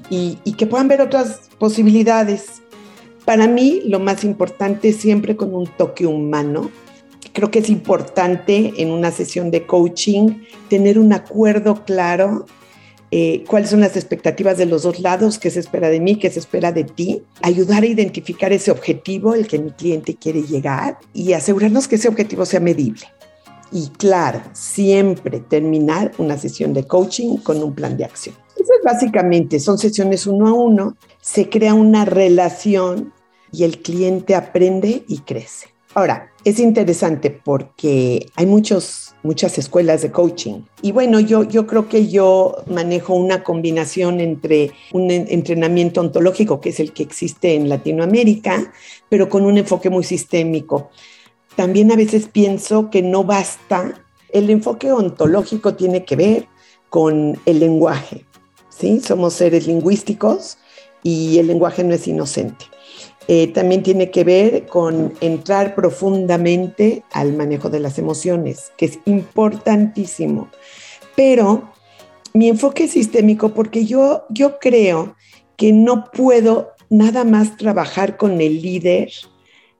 y, 0.09 0.39
y 0.45 0.55
que 0.55 0.67
puedan 0.67 0.89
ver 0.89 1.03
otras 1.03 1.51
posibilidades. 1.59 2.63
Para 3.25 3.47
mí, 3.47 3.83
lo 3.85 4.01
más 4.01 4.25
importante 4.25 4.93
siempre 4.93 5.37
con 5.37 5.55
un 5.55 5.67
toque 5.67 6.07
humano. 6.07 6.71
Creo 7.35 7.51
que 7.51 7.61
es 7.61 7.71
importante 7.71 8.73
en 8.79 8.91
una 8.91 9.11
sesión 9.11 9.51
de 9.51 9.67
coaching 9.67 10.43
tener 10.69 10.99
un 10.99 11.13
acuerdo 11.13 11.85
claro 11.85 12.47
eh, 13.15 13.45
cuáles 13.47 13.69
son 13.69 13.81
las 13.81 13.95
expectativas 13.95 14.57
de 14.57 14.65
los 14.65 14.85
dos 14.85 14.99
lados, 14.99 15.39
qué 15.39 15.51
se 15.51 15.61
espera 15.61 15.91
de 15.91 16.01
mí, 16.01 16.19
qué 16.19 16.31
se 16.31 16.39
espera 16.39 16.73
de 16.73 16.85
ti, 16.85 17.23
ayudar 17.43 17.83
a 17.83 17.87
identificar 17.87 18.55
ese 18.55 18.71
objetivo, 18.71 19.35
el 19.35 19.47
que 19.47 19.59
mi 19.59 19.71
cliente 19.71 20.17
quiere 20.17 20.43
llegar 20.43 20.99
y 21.13 21.35
asegurarnos 21.35 21.89
que 21.89 21.97
ese 21.97 22.09
objetivo 22.09 22.47
sea 22.47 22.61
medible. 22.61 23.03
Y 23.71 23.89
claro, 23.99 24.41
siempre 24.55 25.41
terminar 25.41 26.13
una 26.17 26.39
sesión 26.39 26.73
de 26.73 26.87
coaching 26.87 27.37
con 27.37 27.63
un 27.63 27.75
plan 27.75 27.99
de 27.99 28.07
acción. 28.07 28.35
Eso 28.55 28.73
es 28.79 28.83
básicamente, 28.83 29.61
son 29.61 29.77
sesiones 29.77 30.27
uno 30.27 30.49
a 30.49 30.55
uno, 30.55 30.97
se 31.21 31.51
crea 31.51 31.75
una 31.75 32.07
relación 32.07 33.13
y 33.53 33.65
el 33.65 33.83
cliente 33.83 34.35
aprende 34.35 35.05
y 35.07 35.19
crece. 35.19 35.67
Ahora, 35.93 36.31
es 36.45 36.59
interesante 36.59 37.31
porque 37.31 38.31
hay 38.37 38.47
muchos, 38.47 39.12
muchas 39.23 39.59
escuelas 39.59 40.03
de 40.03 40.11
coaching. 40.11 40.63
Y 40.83 40.93
bueno, 40.93 41.21
yo, 41.21 41.45
yo 41.45 41.67
creo 41.67 41.89
que 41.89 42.09
yo 42.09 42.57
manejo 42.67 43.15
una 43.15 43.43
combinación 43.43 44.21
entre 44.21 44.73
un 44.93 45.11
entrenamiento 45.11 46.01
ontológico, 46.01 46.61
que 46.61 46.71
es 46.71 46.81
el 46.81 46.93
que 46.93 47.03
existe 47.03 47.55
en 47.55 47.69
Latinoamérica, 47.69 48.73
pero 49.09 49.29
con 49.29 49.45
un 49.45 49.59
enfoque 49.59 49.91
muy 49.91 50.05
sistémico. 50.05 50.91
También 51.57 51.93
a 51.93 51.97
veces 51.97 52.29
pienso 52.29 52.91
que 52.91 53.03
no 53.03 53.25
basta. 53.25 54.03
El 54.31 54.51
enfoque 54.51 54.91
ontológico 54.91 55.75
tiene 55.75 56.05
que 56.05 56.17
ver 56.17 56.49
con 56.89 57.39
el 57.47 57.61
lenguaje. 57.61 58.25
¿sí? 58.69 59.01
Somos 59.01 59.35
seres 59.35 59.67
lingüísticos 59.67 60.59
y 61.03 61.39
el 61.39 61.47
lenguaje 61.47 61.85
no 61.85 61.95
es 61.95 62.07
inocente. 62.09 62.67
Eh, 63.29 63.49
también 63.49 63.83
tiene 63.83 64.11
que 64.11 64.25
ver 64.25 64.67
con 64.67 65.15
entrar 65.21 65.75
profundamente 65.75 67.05
al 67.13 67.33
manejo 67.35 67.71
de 67.71 67.81
las 67.81 67.99
emociones, 67.99 68.73
que 68.77 68.87
es 68.87 68.99
importantísimo. 69.05 70.49
Pero 71.15 71.73
mi 72.35 72.49
enfoque 72.49 72.85
es 72.85 72.93
sistémico 72.93 73.51
porque 73.51 73.85
yo, 73.85 74.25
yo 74.29 74.59
creo 74.59 75.17
que 75.57 75.73
no 75.73 76.11
puedo 76.11 76.73
nada 76.91 77.25
más 77.25 77.57
trabajar 77.57 78.17
con 78.17 78.41
el 78.41 78.61
líder 78.61 79.11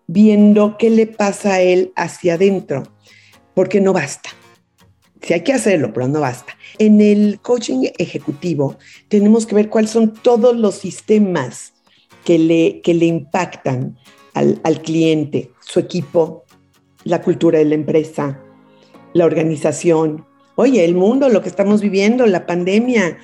viendo 0.07 0.77
qué 0.79 0.91
le 0.91 1.07
pasa 1.07 1.55
a 1.55 1.61
él 1.61 1.93
hacia 1.97 2.35
adentro, 2.35 2.85
porque 3.55 3.81
no 3.81 3.93
basta. 3.93 4.31
Si 5.21 5.33
hay 5.33 5.43
que 5.43 5.53
hacerlo, 5.53 5.93
pero 5.93 6.09
no 6.09 6.21
basta. 6.21 6.57
En 6.79 7.01
el 7.01 7.41
coaching 7.41 7.89
ejecutivo 7.99 8.77
tenemos 9.09 9.47
que 9.47 9.55
ver 9.55 9.69
cuáles 9.69 9.91
son 9.91 10.13
todos 10.13 10.57
los 10.57 10.75
sistemas 10.77 11.72
que 12.25 12.39
le, 12.39 12.81
que 12.83 12.95
le 12.95 13.07
impactan 13.07 13.97
al, 14.35 14.61
al 14.65 14.83
cliente, 14.83 15.51
su 15.61 15.81
equipo, 15.81 16.45
la 17.05 17.23
cultura 17.23 17.59
de 17.59 17.65
la 17.65 17.75
empresa, 17.75 18.41
la 19.13 19.25
organización. 19.25 20.25
Oye, 20.57 20.85
el 20.85 20.95
mundo, 20.95 21.29
lo 21.29 21.43
que 21.43 21.49
estamos 21.49 21.81
viviendo, 21.81 22.27
la 22.27 22.47
pandemia, 22.47 23.19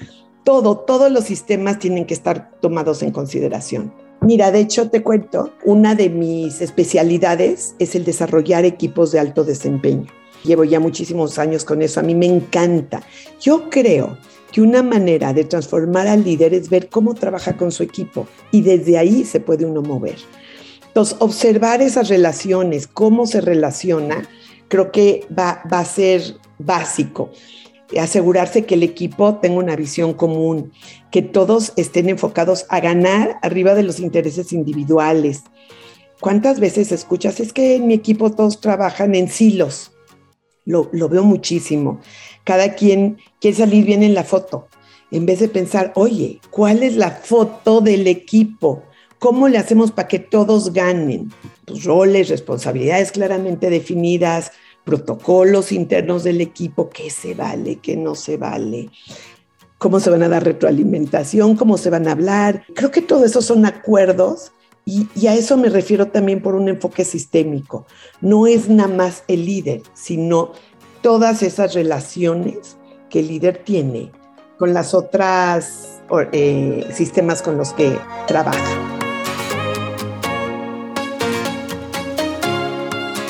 todo, 0.45 0.78
todos 0.78 1.12
los 1.12 1.25
sistemas 1.25 1.78
tienen 1.78 2.07
que 2.07 2.14
estar 2.14 2.50
tomados 2.61 3.02
en 3.02 3.12
consideración. 3.12 3.93
Mira, 4.21 4.50
de 4.50 4.61
hecho 4.61 4.90
te 4.90 5.02
cuento, 5.02 5.52
una 5.64 5.95
de 5.95 6.11
mis 6.11 6.61
especialidades 6.61 7.76
es 7.78 7.95
el 7.95 8.05
desarrollar 8.05 8.64
equipos 8.64 9.12
de 9.12 9.21
alto 9.21 9.45
desempeño. 9.45 10.07
Llevo 10.45 10.64
ya 10.64 10.81
muchísimos 10.81 11.38
años 11.38 11.64
con 11.64 11.83
eso, 11.83 12.00
a 12.00 12.02
mí 12.02 12.14
me 12.14 12.26
encanta. 12.26 13.02
Yo 13.40 13.71
creo 13.71 14.17
que 14.52 14.61
una 14.61 14.83
manera 14.83 15.33
de 15.33 15.45
transformar 15.45 16.07
al 16.07 16.25
líder 16.25 16.55
es 16.55 16.71
ver 16.71 16.88
cómo 16.88 17.14
trabaja 17.14 17.57
con 17.57 17.71
su 17.71 17.83
equipo 17.83 18.26
y 18.50 18.62
desde 18.62 18.99
ahí 18.99 19.25
se 19.25 19.40
puede 19.40 19.67
uno 19.67 19.83
mover. 19.83 20.17
Entonces, 20.87 21.17
observar 21.21 21.83
esas 21.83 22.09
relaciones, 22.09 22.87
cómo 22.87 23.26
se 23.26 23.40
relaciona, 23.40 24.28
creo 24.69 24.90
que 24.90 25.26
va, 25.37 25.62
a 25.71 25.85
ser 25.85 26.23
básico. 26.59 27.31
Asegurarse 27.99 28.64
que 28.64 28.75
el 28.75 28.83
equipo 28.83 29.37
tenga 29.37 29.59
una 29.59 29.76
visión 29.76 30.12
común, 30.12 30.73
que 31.11 31.23
todos 31.23 31.73
estén 31.76 32.09
enfocados 32.09 32.67
a 32.69 32.81
ganar 32.81 33.38
arriba 33.43 33.75
de 33.75 33.83
los 33.83 34.00
intereses 34.00 34.52
individuales. 34.52 35.43
¿Cuántas 36.21 36.59
veces 36.59 36.90
escuchas? 36.90 37.40
Es 37.40 37.52
que 37.52 37.76
en 37.76 37.87
mi 37.87 37.95
equipo 37.95 38.31
todos 38.31 38.61
trabajan 38.61 39.14
en 39.14 39.28
silos. 39.28 39.93
Lo, 40.64 40.90
lo 40.93 41.09
veo 41.09 41.23
muchísimo. 41.23 42.00
Cada 42.49 42.73
quien 42.73 43.19
quiere 43.43 43.59
salir 43.59 43.85
bien 43.85 44.02
en 44.02 44.14
la 44.14 44.25
foto, 44.25 44.69
en 45.11 45.26
vez 45.26 45.40
de 45.40 45.50
pensar, 45.50 45.93
oye, 45.97 46.40
¿cuál 46.49 46.83
es 46.83 46.97
la 46.97 47.11
foto 47.11 47.83
del 47.83 48.07
equipo? 48.07 48.85
¿Cómo 49.19 49.49
le 49.49 49.59
hacemos 49.59 49.90
para 49.90 50.09
que 50.09 50.19
todos 50.19 50.73
ganen? 50.73 51.31
Pues 51.67 51.85
roles, 51.85 52.31
responsabilidades 52.31 53.12
claramente 53.12 53.69
definidas, 53.69 54.52
protocolos 54.83 55.73
internos 55.73 56.25
del 56.25 56.40
equipo, 56.40 56.88
qué 56.88 57.11
se 57.11 57.35
vale, 57.35 57.81
qué 57.83 57.99
no 57.99 58.14
se 58.14 58.38
vale, 58.38 58.88
cómo 59.76 60.00
se 60.00 60.09
van 60.09 60.23
a 60.23 60.31
dar 60.31 60.43
retroalimentación, 60.43 61.55
cómo 61.55 61.76
se 61.76 61.90
van 61.90 62.09
a 62.09 62.12
hablar. 62.12 62.64
Creo 62.75 62.90
que 62.90 63.02
todo 63.02 63.26
eso 63.26 63.43
son 63.43 63.67
acuerdos 63.67 64.52
y, 64.87 65.07
y, 65.14 65.26
a 65.26 65.35
eso 65.35 65.59
me 65.59 65.69
refiero 65.69 66.07
también 66.07 66.40
por 66.40 66.55
un 66.55 66.71
enfoque 66.71 67.05
sistémico. 67.05 67.87
No 68.23 68.47
es 68.47 68.71
nada 68.71 68.88
más 68.88 69.23
el 69.28 69.45
líder, 69.45 69.83
sino 69.93 70.52
todas 71.02 71.43
esas 71.43 71.75
relaciones 71.75 72.76
que 73.11 73.21
el 73.21 73.28
líder 73.28 73.58
tiene 73.58 74.11
con 74.58 74.75
las 74.75 74.95
otras 74.95 76.00
eh, 76.32 76.87
sistemas 76.93 77.43
con 77.43 77.56
los 77.56 77.73
que 77.73 77.97
trabaja. 78.26 78.58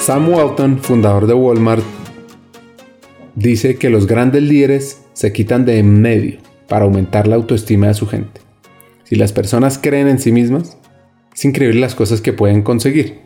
Sam 0.01 0.31
Walton, 0.31 0.79
fundador 0.79 1.27
de 1.27 1.35
Walmart, 1.35 1.85
dice 3.35 3.77
que 3.77 3.91
los 3.91 4.07
grandes 4.07 4.43
líderes 4.43 5.03
se 5.13 5.33
quitan 5.33 5.67
de 5.67 5.79
en 5.79 6.01
medio 6.01 6.39
para 6.67 6.87
aumentar 6.87 7.29
la 7.29 7.37
autoestima 7.37 7.89
de 7.89 7.95
su 7.95 8.07
gente. 8.07 8.41
Si 9.05 9.17
las 9.17 9.33
personas 9.33 9.79
creen 9.79 10.09
en 10.09 10.19
sí 10.19 10.33
mismas, 10.33 10.79
es 11.35 11.45
increíble 11.45 11.81
las 11.81 11.95
cosas 11.95 12.21
que 12.21 12.33
pueden 12.33 12.63
conseguir. 12.63 13.21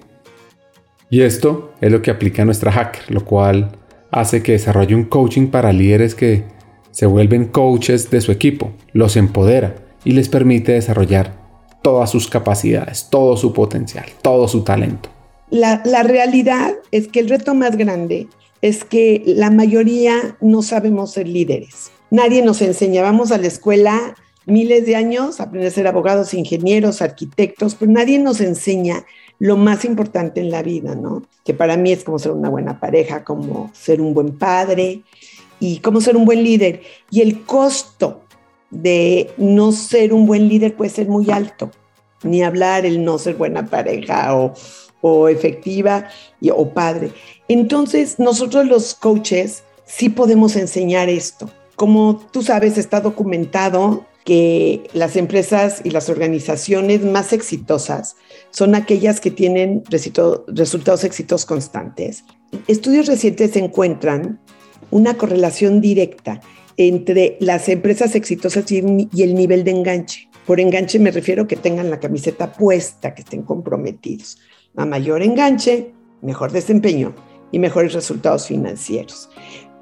Y 1.09 1.22
esto 1.22 1.72
es 1.81 1.92
lo 1.92 2.02
que 2.02 2.11
aplica 2.11 2.44
nuestra 2.44 2.72
hacker, 2.72 3.11
lo 3.11 3.24
cual 3.24 3.70
hace 4.12 4.42
que 4.42 4.53
desarrolle 4.53 4.94
un 4.94 5.05
coaching 5.05 5.48
para 5.48 5.72
líderes 5.72 6.14
que 6.14 6.44
se 6.92 7.07
vuelven 7.07 7.46
coaches 7.46 8.11
de 8.11 8.20
su 8.20 8.31
equipo, 8.31 8.70
los 8.92 9.16
empodera 9.16 9.75
y 10.05 10.12
les 10.12 10.29
permite 10.29 10.72
desarrollar 10.72 11.35
todas 11.83 12.11
sus 12.11 12.29
capacidades, 12.29 13.09
todo 13.11 13.37
su 13.37 13.53
potencial, 13.53 14.05
todo 14.20 14.46
su 14.46 14.62
talento. 14.62 15.09
La, 15.51 15.83
la 15.85 16.03
realidad 16.03 16.75
es 16.92 17.09
que 17.09 17.20
el 17.20 17.29
reto 17.29 17.55
más 17.55 17.77
grande 17.77 18.29
es 18.61 18.85
que 18.85 19.22
la 19.27 19.51
mayoría 19.51 20.37
no 20.40 20.62
sabemos 20.62 21.12
ser 21.12 21.27
líderes. 21.27 21.90
Nadie 22.11 22.42
nos 22.42 22.62
enseña, 22.62 23.03
vamos 23.03 23.33
a 23.33 23.38
la 23.38 23.48
escuela 23.48 24.14
miles 24.46 24.87
de 24.87 24.96
años, 24.96 25.40
aprender 25.40 25.68
a 25.68 25.75
ser 25.75 25.87
abogados, 25.87 26.35
ingenieros, 26.35 27.03
arquitectos, 27.03 27.75
pero 27.75 27.90
nadie 27.90 28.18
nos 28.18 28.40
enseña 28.40 29.05
lo 29.42 29.57
más 29.57 29.85
importante 29.85 30.40
en 30.40 30.52
la 30.52 30.62
vida, 30.62 30.94
¿no? 30.94 31.24
Que 31.44 31.52
para 31.52 31.76
mí 31.76 31.90
es 31.90 32.05
como 32.05 32.20
ser 32.20 32.31
una 32.31 32.48
buena 32.48 32.78
pareja, 32.78 33.24
como 33.24 33.72
ser 33.74 34.00
un 34.00 34.14
buen 34.14 34.38
padre 34.38 35.02
y 35.59 35.78
como 35.78 36.00
ser 36.00 36.16
un 36.16 36.24
buen 36.24 36.44
líder. 36.44 36.83
Y 37.11 37.22
el 37.22 37.42
costo 37.44 38.20
de 38.70 39.33
no 39.38 39.72
ser 39.72 40.12
un 40.12 40.26
buen 40.26 40.48
líder 40.48 40.76
puede 40.76 40.92
ser 40.92 41.09
muy 41.09 41.28
alto. 41.33 41.72
Ni 42.22 42.44
hablar 42.44 42.87
el 42.87 43.05
no 43.05 43.18
ser 43.18 43.35
buena 43.35 43.66
pareja 43.66 44.37
o, 44.37 44.55
o 45.00 45.28
efectiva 45.28 46.07
y, 46.40 46.50
o 46.50 46.68
padre. 46.72 47.11
Entonces, 47.48 48.20
nosotros 48.20 48.66
los 48.66 48.94
coaches 48.94 49.64
sí 49.85 50.09
podemos 50.09 50.55
enseñar 50.55 51.09
esto. 51.09 51.50
Como 51.74 52.16
tú 52.31 52.44
sabes, 52.44 52.78
está 52.78 53.00
documentado 53.00 54.07
que 54.24 54.85
las 54.92 55.16
empresas 55.16 55.80
y 55.85 55.90
las 55.90 56.08
organizaciones 56.08 57.04
más 57.04 57.32
exitosas 57.32 58.16
son 58.50 58.74
aquellas 58.74 59.20
que 59.20 59.30
tienen 59.30 59.82
resultados 59.88 61.04
exitosos 61.04 61.46
constantes. 61.46 62.24
Estudios 62.68 63.06
recientes 63.06 63.56
encuentran 63.56 64.40
una 64.90 65.14
correlación 65.14 65.80
directa 65.80 66.40
entre 66.76 67.37
las 67.40 67.68
empresas 67.68 68.14
exitosas 68.14 68.70
y 68.70 69.22
el 69.22 69.35
nivel 69.35 69.64
de 69.64 69.70
enganche. 69.72 70.28
Por 70.46 70.61
enganche 70.61 70.98
me 70.98 71.11
refiero 71.11 71.46
que 71.46 71.56
tengan 71.56 71.90
la 71.90 72.00
camiseta 72.00 72.52
puesta, 72.52 73.14
que 73.14 73.22
estén 73.22 73.42
comprometidos. 73.42 74.38
A 74.76 74.87
mayor 74.87 75.22
enganche, 75.22 75.92
mejor 76.20 76.52
desempeño 76.52 77.14
y 77.50 77.58
mejores 77.58 77.92
resultados 77.92 78.46
financieros. 78.46 79.28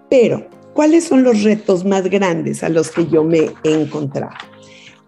Pero 0.08 0.48
¿Cuáles 0.74 1.04
son 1.04 1.24
los 1.24 1.42
retos 1.42 1.84
más 1.84 2.04
grandes 2.08 2.62
a 2.62 2.68
los 2.68 2.90
que 2.90 3.06
yo 3.06 3.24
me 3.24 3.50
he 3.64 3.72
encontrado? 3.72 4.32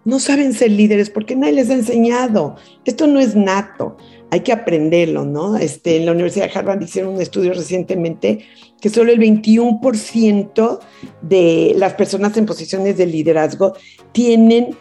No 0.05 0.19
saben 0.19 0.53
ser 0.53 0.71
líderes 0.71 1.09
porque 1.09 1.35
nadie 1.35 1.53
les 1.53 1.69
ha 1.69 1.75
enseñado. 1.75 2.55
Esto 2.83 3.07
no 3.07 3.19
es 3.19 3.35
nato, 3.35 3.95
hay 4.33 4.41
que 4.41 4.51
aprenderlo, 4.51 5.25
¿no? 5.25 5.57
Este, 5.57 5.97
en 5.97 6.05
la 6.05 6.11
Universidad 6.11 6.51
de 6.51 6.59
Harvard 6.59 6.81
hicieron 6.81 7.13
un 7.13 7.21
estudio 7.21 7.53
recientemente 7.53 8.45
que 8.81 8.89
solo 8.89 9.11
el 9.11 9.19
21% 9.19 10.79
de 11.21 11.73
las 11.77 11.93
personas 11.93 12.35
en 12.35 12.45
posiciones 12.45 12.97
de 12.97 13.05
liderazgo 13.05 13.73
tienen, 14.11 14.75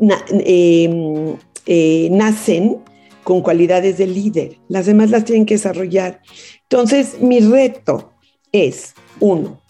em, 0.00 1.36
eh, 1.66 2.08
nacen 2.10 2.78
con 3.24 3.40
cualidades 3.40 3.98
de 3.98 4.06
líder. 4.06 4.58
Las 4.68 4.86
demás 4.86 5.10
las 5.10 5.24
tienen 5.24 5.46
que 5.46 5.54
desarrollar. 5.54 6.20
Entonces, 6.62 7.20
mi 7.20 7.40
reto 7.40 8.12
es, 8.50 8.94
uno, 9.20 9.62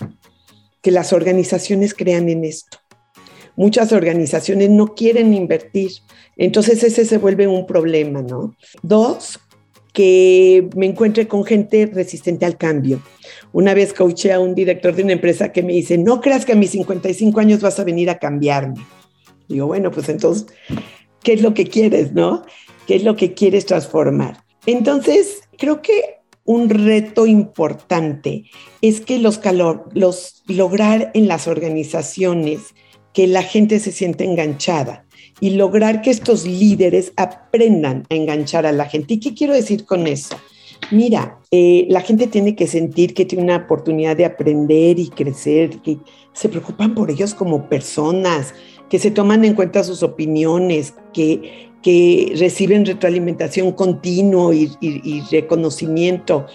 que 0.82 0.90
las 0.90 1.12
organizaciones 1.12 1.94
crean 1.94 2.28
en 2.28 2.44
esto. 2.44 2.78
Muchas 3.56 3.92
organizaciones 3.92 4.70
no 4.70 4.94
quieren 4.94 5.34
invertir, 5.34 5.92
entonces 6.36 6.82
ese 6.82 7.04
se 7.04 7.18
vuelve 7.18 7.46
un 7.46 7.66
problema, 7.66 8.22
¿no? 8.22 8.56
Dos, 8.82 9.38
que 9.92 10.70
me 10.74 10.86
encuentre 10.86 11.28
con 11.28 11.44
gente 11.44 11.86
resistente 11.86 12.46
al 12.46 12.56
cambio. 12.56 13.02
Una 13.52 13.74
vez 13.74 13.92
coaché 13.92 14.32
a 14.32 14.40
un 14.40 14.54
director 14.54 14.94
de 14.94 15.02
una 15.02 15.12
empresa 15.12 15.52
que 15.52 15.62
me 15.62 15.74
dice, 15.74 15.98
no 15.98 16.20
creas 16.20 16.46
que 16.46 16.52
a 16.52 16.56
mis 16.56 16.70
55 16.70 17.38
años 17.40 17.60
vas 17.60 17.78
a 17.78 17.84
venir 17.84 18.08
a 18.08 18.18
cambiarme. 18.18 18.84
Digo, 19.48 19.66
bueno, 19.66 19.90
pues 19.90 20.08
entonces, 20.08 20.46
¿qué 21.22 21.34
es 21.34 21.42
lo 21.42 21.52
que 21.52 21.66
quieres, 21.66 22.12
no? 22.12 22.44
¿Qué 22.86 22.96
es 22.96 23.04
lo 23.04 23.16
que 23.16 23.34
quieres 23.34 23.66
transformar? 23.66 24.42
Entonces, 24.64 25.42
creo 25.58 25.82
que 25.82 26.21
un 26.44 26.68
reto 26.68 27.26
importante 27.26 28.44
es 28.80 29.00
que 29.00 29.18
los, 29.18 29.40
los 29.94 30.42
lograr 30.46 31.10
en 31.14 31.28
las 31.28 31.46
organizaciones 31.46 32.74
que 33.12 33.26
la 33.26 33.42
gente 33.42 33.78
se 33.78 33.92
siente 33.92 34.24
enganchada 34.24 35.04
y 35.40 35.50
lograr 35.50 36.02
que 36.02 36.10
estos 36.10 36.46
líderes 36.46 37.12
aprendan 37.16 38.04
a 38.10 38.14
enganchar 38.14 38.66
a 38.66 38.72
la 38.72 38.86
gente. 38.86 39.14
¿Y 39.14 39.20
qué 39.20 39.34
quiero 39.34 39.54
decir 39.54 39.84
con 39.84 40.06
eso? 40.06 40.36
Mira, 40.90 41.38
eh, 41.50 41.86
la 41.88 42.00
gente 42.00 42.26
tiene 42.26 42.56
que 42.56 42.66
sentir 42.66 43.14
que 43.14 43.24
tiene 43.24 43.44
una 43.44 43.56
oportunidad 43.56 44.16
de 44.16 44.24
aprender 44.24 44.98
y 44.98 45.08
crecer, 45.08 45.80
que 45.80 45.98
se 46.32 46.48
preocupan 46.48 46.94
por 46.94 47.10
ellos 47.10 47.34
como 47.34 47.68
personas, 47.68 48.54
que 48.88 48.98
se 48.98 49.10
toman 49.10 49.44
en 49.44 49.54
cuenta 49.54 49.84
sus 49.84 50.02
opiniones, 50.02 50.94
que, 51.12 51.71
que 51.82 52.32
reciben 52.36 52.86
retroalimentación 52.86 53.72
continuo 53.72 54.52
y, 54.52 55.22
reconocimiento, 55.30 56.46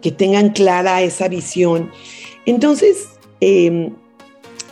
que 0.00 0.10
tengan 0.10 0.50
clara 0.50 1.02
esa 1.02 1.28
visión. 1.28 1.90
Entonces, 2.46 3.08
em, 3.40 3.92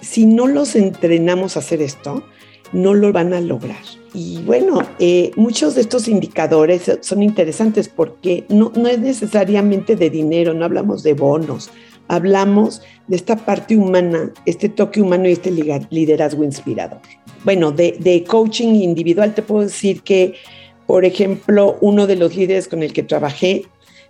si 0.01 0.27
no 0.27 0.47
los 0.47 0.75
entrenamos 0.77 1.57
a 1.57 1.61
hacer 1.61 1.83
esto, 1.83 2.23
no 2.73 2.95
lo 2.95 3.13
van 3.13 3.33
a 3.35 3.41
lograr. 3.41 3.83
Y 4.15 4.39
bueno, 4.43 4.81
eh, 5.01 5.33
muchos 5.35 5.75
de 5.75 5.81
estos 5.81 6.07
indicadores 6.07 6.99
son 7.01 7.23
interesantes 7.23 7.89
porque 7.89 8.45
no, 8.49 8.73
no 8.77 8.89
es 8.89 9.01
necesariamente 9.01 9.97
de 9.97 10.09
dinero, 10.09 10.55
no 10.55 10.65
hablamos 10.65 11.03
de 11.03 11.15
bonos, 11.15 11.71
hablamos 12.09 12.83
de 13.07 13.17
esta 13.17 13.37
parte 13.37 13.77
humana, 13.77 14.33
este 14.47 14.69
toque 14.69 15.01
humano 15.01 15.29
y 15.29 15.33
este 15.33 15.51
liderazgo 15.51 16.45
inspirador. 16.45 17.01
Bueno, 17.45 17.73
de, 17.73 18.25
coaching 18.27 18.75
individual 18.75 19.35
te 19.35 19.43
puedo 19.43 19.63
decir 19.63 20.03
que, 20.03 20.35
por 20.87 21.05
ejemplo, 21.05 21.77
uno 21.81 22.07
de 22.07 22.17
los 22.17 22.35
líderes 22.35 22.69
con 22.69 22.83
el 22.83 22.93
que 22.93 23.03
trabajé 23.03 23.67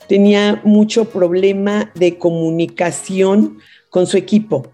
tenía 0.08 0.60
mucho 0.64 1.06
problema 1.06 1.90
de 1.94 2.18
comunicación 2.18 3.58
con 3.90 4.06
su 4.06 4.16
equipo. 4.16 4.68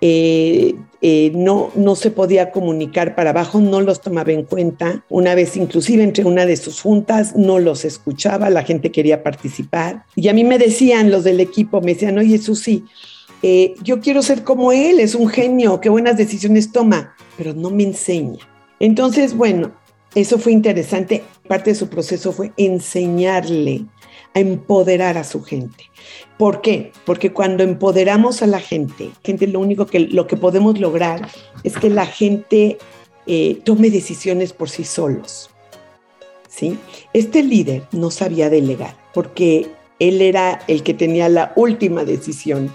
Eh, 0.00 0.74
eh, 1.00 1.30
no, 1.34 1.70
no 1.76 1.94
se 1.94 2.10
podía 2.10 2.50
comunicar 2.50 3.14
para 3.14 3.30
abajo, 3.30 3.60
no 3.60 3.80
los 3.80 4.00
tomaba 4.00 4.32
en 4.32 4.44
cuenta. 4.44 5.04
Una 5.08 5.34
vez 5.34 5.56
inclusive 5.56 6.02
entre 6.02 6.24
una 6.24 6.44
de 6.44 6.56
sus 6.56 6.80
juntas 6.80 7.36
no 7.36 7.58
los 7.58 7.84
escuchaba, 7.84 8.50
la 8.50 8.64
gente 8.64 8.90
quería 8.90 9.22
participar. 9.22 10.04
Y 10.16 10.28
a 10.28 10.34
mí 10.34 10.44
me 10.44 10.58
decían 10.58 11.10
los 11.10 11.24
del 11.24 11.40
equipo, 11.40 11.80
me 11.80 11.94
decían, 11.94 12.18
oye 12.18 12.38
Susi, 12.38 12.84
eh, 13.42 13.74
yo 13.82 14.00
quiero 14.00 14.22
ser 14.22 14.42
como 14.42 14.72
él, 14.72 14.98
es 14.98 15.14
un 15.14 15.28
genio, 15.28 15.80
qué 15.80 15.88
buenas 15.88 16.16
decisiones 16.16 16.72
toma, 16.72 17.14
pero 17.36 17.54
no 17.54 17.70
me 17.70 17.84
enseña. 17.84 18.40
Entonces, 18.80 19.36
bueno, 19.36 19.72
eso 20.14 20.38
fue 20.38 20.52
interesante. 20.52 21.22
Parte 21.46 21.70
de 21.70 21.76
su 21.76 21.88
proceso 21.88 22.32
fue 22.32 22.52
enseñarle 22.56 23.86
a 24.34 24.40
empoderar 24.40 25.18
a 25.18 25.24
su 25.24 25.42
gente. 25.42 25.84
¿Por 26.38 26.60
qué? 26.60 26.92
Porque 27.04 27.32
cuando 27.32 27.62
empoderamos 27.62 28.42
a 28.42 28.46
la 28.46 28.60
gente, 28.60 29.10
gente 29.24 29.46
lo 29.46 29.60
único 29.60 29.86
que 29.86 30.00
lo 30.00 30.26
que 30.26 30.36
podemos 30.36 30.78
lograr 30.78 31.28
es 31.64 31.76
que 31.76 31.90
la 31.90 32.06
gente 32.06 32.78
eh, 33.26 33.60
tome 33.64 33.90
decisiones 33.90 34.52
por 34.52 34.70
sí 34.70 34.84
solos. 34.84 35.50
¿sí? 36.48 36.78
Este 37.12 37.42
líder 37.42 37.86
no 37.92 38.10
sabía 38.10 38.50
delegar 38.50 38.96
porque 39.14 39.70
él 39.98 40.20
era 40.20 40.60
el 40.68 40.82
que 40.82 40.94
tenía 40.94 41.28
la 41.28 41.52
última 41.56 42.04
decisión. 42.04 42.70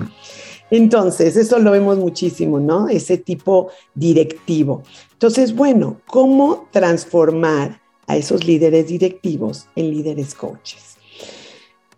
Entonces, 0.72 1.36
eso 1.36 1.60
lo 1.60 1.72
vemos 1.72 1.98
muchísimo, 1.98 2.60
¿no? 2.60 2.90
Ese 2.90 3.18
tipo 3.18 3.70
directivo. 3.94 4.84
Entonces, 5.12 5.56
bueno, 5.56 6.02
¿cómo 6.06 6.68
transformar 6.72 7.82
a 8.08 8.18
esos 8.18 8.46
líderes 8.46 8.88
directivos 8.88 9.68
en 9.76 9.92
líderes 9.92 10.34
coaches? 10.34 10.93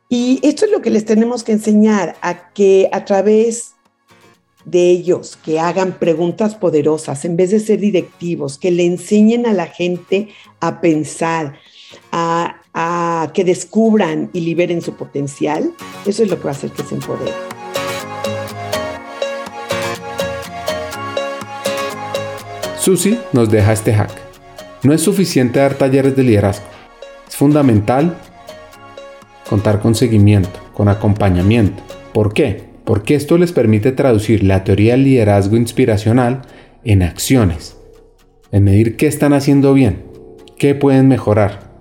Y 0.07 0.39
esto 0.43 0.65
es 0.65 0.71
lo 0.71 0.81
que 0.81 0.91
les 0.91 1.05
tenemos 1.05 1.43
que 1.43 1.53
enseñar, 1.53 2.15
a 2.21 2.51
que 2.53 2.89
a 2.91 3.05
través 3.05 3.73
de 4.63 4.89
ellos, 4.89 5.37
que 5.43 5.59
hagan 5.59 5.93
preguntas 5.97 6.55
poderosas, 6.55 7.25
en 7.25 7.37
vez 7.37 7.51
de 7.51 7.59
ser 7.59 7.79
directivos, 7.79 8.57
que 8.57 8.71
le 8.71 8.85
enseñen 8.85 9.45
a 9.45 9.53
la 9.53 9.67
gente 9.67 10.29
a 10.59 10.81
pensar, 10.81 11.57
a, 12.11 12.61
que 13.33 13.43
descubran 13.43 14.29
y 14.33 14.41
liberen 14.41 14.81
su 14.81 14.95
potencial, 14.95 15.71
eso 16.05 16.23
es 16.23 16.29
lo 16.29 16.37
que 16.37 16.43
va 16.43 16.49
a 16.49 16.53
hacer 16.53 16.71
que 16.71 16.83
se 16.83 16.95
empoderen. 16.95 17.33
Susi 22.79 23.17
nos 23.33 23.49
deja 23.49 23.73
este 23.73 23.93
hack. 23.93 24.11
No 24.83 24.93
es 24.93 25.01
suficiente 25.01 25.59
dar 25.59 25.75
talleres 25.75 26.15
de 26.15 26.23
liderazgo. 26.23 26.65
Es 27.27 27.35
fundamental 27.35 28.15
contar 29.49 29.79
con 29.79 29.95
seguimiento, 29.95 30.59
con 30.73 30.87
acompañamiento. 30.89 31.83
¿Por 32.13 32.33
qué? 32.33 32.63
Porque 32.83 33.15
esto 33.15 33.37
les 33.37 33.51
permite 33.51 33.91
traducir 33.91 34.43
la 34.43 34.63
teoría 34.63 34.93
del 34.93 35.03
liderazgo 35.03 35.57
inspiracional 35.57 36.43
en 36.83 37.01
acciones, 37.01 37.77
en 38.51 38.63
medir 38.63 38.95
qué 38.95 39.07
están 39.07 39.33
haciendo 39.33 39.73
bien, 39.73 40.05
qué 40.57 40.75
pueden 40.75 41.07
mejorar. 41.07 41.71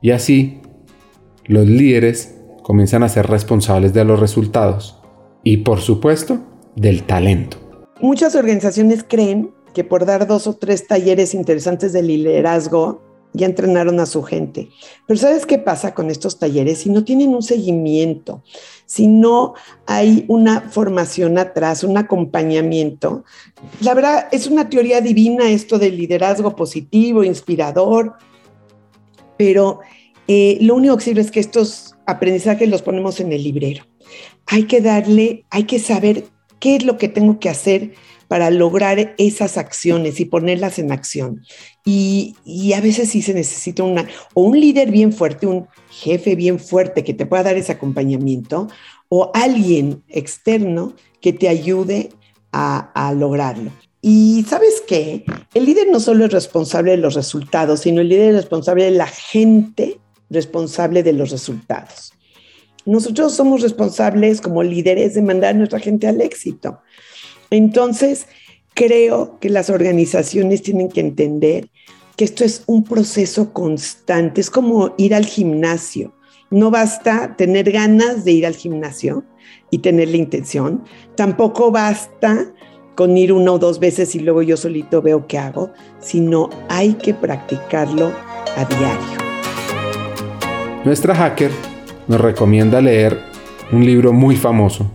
Y 0.00 0.10
así, 0.10 0.60
los 1.46 1.66
líderes 1.66 2.34
comienzan 2.62 3.02
a 3.02 3.08
ser 3.08 3.26
responsables 3.26 3.92
de 3.92 4.04
los 4.04 4.18
resultados 4.18 5.00
y, 5.44 5.58
por 5.58 5.80
supuesto, 5.80 6.40
del 6.76 7.04
talento. 7.04 7.58
Muchas 8.00 8.34
organizaciones 8.34 9.04
creen 9.06 9.50
que 9.74 9.84
por 9.84 10.06
dar 10.06 10.26
dos 10.26 10.46
o 10.46 10.54
tres 10.54 10.86
talleres 10.86 11.34
interesantes 11.34 11.92
de 11.92 12.02
liderazgo 12.02 13.11
ya 13.32 13.46
entrenaron 13.46 14.00
a 14.00 14.06
su 14.06 14.22
gente. 14.22 14.68
Pero 15.06 15.18
¿sabes 15.18 15.46
qué 15.46 15.58
pasa 15.58 15.94
con 15.94 16.10
estos 16.10 16.38
talleres? 16.38 16.78
Si 16.78 16.90
no 16.90 17.04
tienen 17.04 17.34
un 17.34 17.42
seguimiento, 17.42 18.42
si 18.86 19.06
no 19.06 19.54
hay 19.86 20.24
una 20.28 20.60
formación 20.60 21.38
atrás, 21.38 21.84
un 21.84 21.96
acompañamiento, 21.96 23.24
la 23.80 23.94
verdad 23.94 24.28
es 24.32 24.46
una 24.46 24.68
teoría 24.68 25.00
divina 25.00 25.50
esto 25.50 25.78
del 25.78 25.96
liderazgo 25.96 26.54
positivo, 26.54 27.24
inspirador, 27.24 28.14
pero 29.36 29.80
eh, 30.28 30.58
lo 30.60 30.74
único 30.74 30.96
que 30.96 31.04
sirve 31.04 31.20
es 31.22 31.30
que 31.30 31.40
estos 31.40 31.96
aprendizajes 32.06 32.68
los 32.68 32.82
ponemos 32.82 33.20
en 33.20 33.32
el 33.32 33.42
librero. 33.42 33.84
Hay 34.46 34.64
que 34.64 34.80
darle, 34.80 35.44
hay 35.50 35.64
que 35.64 35.78
saber 35.78 36.24
qué 36.58 36.76
es 36.76 36.84
lo 36.84 36.98
que 36.98 37.08
tengo 37.08 37.38
que 37.38 37.48
hacer 37.48 37.92
para 38.32 38.50
lograr 38.50 39.14
esas 39.18 39.58
acciones 39.58 40.18
y 40.18 40.24
ponerlas 40.24 40.78
en 40.78 40.90
acción. 40.90 41.42
Y, 41.84 42.34
a 42.74 42.80
veces 42.80 43.10
sí 43.10 43.20
se 43.20 43.34
necesita 43.34 43.82
una, 43.82 44.08
o 44.32 44.44
un 44.44 44.58
líder 44.58 44.90
bien 44.90 45.12
fuerte, 45.12 45.46
un 45.46 45.68
jefe 45.90 46.34
bien 46.34 46.58
fuerte 46.58 47.04
que 47.04 47.12
te 47.12 47.26
pueda 47.26 47.42
dar 47.42 47.58
ese 47.58 47.72
acompañamiento, 47.72 48.68
o 49.10 49.30
alguien 49.34 50.02
externo 50.08 50.94
que 51.20 51.34
te 51.34 51.46
ayude 51.46 52.08
a, 52.52 52.90
a 52.94 53.12
lograrlo. 53.12 53.70
Y 54.00 54.46
sabes 54.48 54.82
qué, 54.88 55.26
el 55.52 55.66
líder 55.66 55.88
no 55.92 56.00
solo 56.00 56.24
es 56.24 56.32
responsable 56.32 56.92
de 56.92 56.96
los 56.96 57.12
resultados, 57.12 57.80
sino 57.80 58.00
el 58.00 58.08
líder 58.08 58.30
es 58.30 58.36
responsable 58.36 58.84
de 58.84 58.92
la 58.92 59.08
gente 59.08 60.00
responsable 60.30 61.02
de 61.02 61.12
los 61.12 61.30
resultados. 61.30 62.14
Nosotros 62.86 63.34
somos 63.34 63.60
responsables 63.60 64.40
como 64.40 64.62
líderes 64.62 65.12
de 65.12 65.20
mandar 65.20 65.50
a 65.50 65.58
nuestra 65.58 65.80
gente 65.80 66.08
al 66.08 66.22
éxito. 66.22 66.80
Entonces, 67.52 68.26
creo 68.74 69.38
que 69.38 69.50
las 69.50 69.68
organizaciones 69.68 70.62
tienen 70.62 70.88
que 70.88 71.00
entender 71.00 71.68
que 72.16 72.24
esto 72.24 72.44
es 72.44 72.64
un 72.66 72.82
proceso 72.82 73.52
constante, 73.52 74.40
es 74.40 74.50
como 74.50 74.94
ir 74.96 75.14
al 75.14 75.26
gimnasio. 75.26 76.14
No 76.50 76.70
basta 76.70 77.36
tener 77.36 77.70
ganas 77.70 78.24
de 78.24 78.32
ir 78.32 78.46
al 78.46 78.54
gimnasio 78.54 79.24
y 79.70 79.78
tener 79.78 80.08
la 80.08 80.16
intención, 80.16 80.84
tampoco 81.14 81.70
basta 81.70 82.52
con 82.94 83.16
ir 83.16 83.32
una 83.32 83.52
o 83.52 83.58
dos 83.58 83.78
veces 83.78 84.14
y 84.14 84.20
luego 84.20 84.42
yo 84.42 84.56
solito 84.56 85.02
veo 85.02 85.26
qué 85.26 85.38
hago, 85.38 85.72
sino 86.00 86.48
hay 86.68 86.94
que 86.94 87.14
practicarlo 87.14 88.12
a 88.56 88.64
diario. 88.64 89.18
Nuestra 90.84 91.14
hacker 91.14 91.50
nos 92.08 92.20
recomienda 92.20 92.80
leer 92.80 93.18
un 93.72 93.84
libro 93.84 94.12
muy 94.12 94.36
famoso 94.36 94.90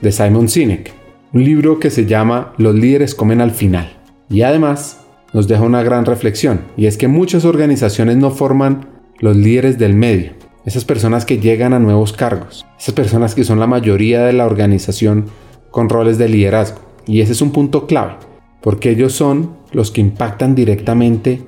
de 0.00 0.10
Simon 0.10 0.48
Sinek, 0.48 0.99
un 1.32 1.44
libro 1.44 1.78
que 1.78 1.90
se 1.90 2.06
llama 2.06 2.52
Los 2.56 2.74
líderes 2.74 3.14
comen 3.14 3.40
al 3.40 3.52
final. 3.52 3.92
Y 4.28 4.42
además 4.42 5.00
nos 5.32 5.46
deja 5.46 5.62
una 5.62 5.82
gran 5.82 6.04
reflexión, 6.04 6.62
y 6.76 6.86
es 6.86 6.96
que 6.96 7.08
muchas 7.08 7.44
organizaciones 7.44 8.16
no 8.16 8.30
forman 8.30 8.88
los 9.18 9.36
líderes 9.36 9.78
del 9.78 9.94
medio, 9.94 10.32
esas 10.66 10.84
personas 10.84 11.24
que 11.24 11.38
llegan 11.38 11.72
a 11.72 11.78
nuevos 11.78 12.12
cargos, 12.12 12.66
esas 12.78 12.94
personas 12.94 13.34
que 13.34 13.44
son 13.44 13.60
la 13.60 13.68
mayoría 13.68 14.24
de 14.24 14.32
la 14.32 14.46
organización 14.46 15.26
con 15.70 15.88
roles 15.88 16.18
de 16.18 16.28
liderazgo. 16.28 16.80
Y 17.06 17.20
ese 17.20 17.32
es 17.32 17.42
un 17.42 17.52
punto 17.52 17.86
clave, 17.86 18.14
porque 18.60 18.90
ellos 18.90 19.12
son 19.12 19.56
los 19.72 19.90
que 19.90 20.00
impactan 20.00 20.54
directamente 20.54 21.42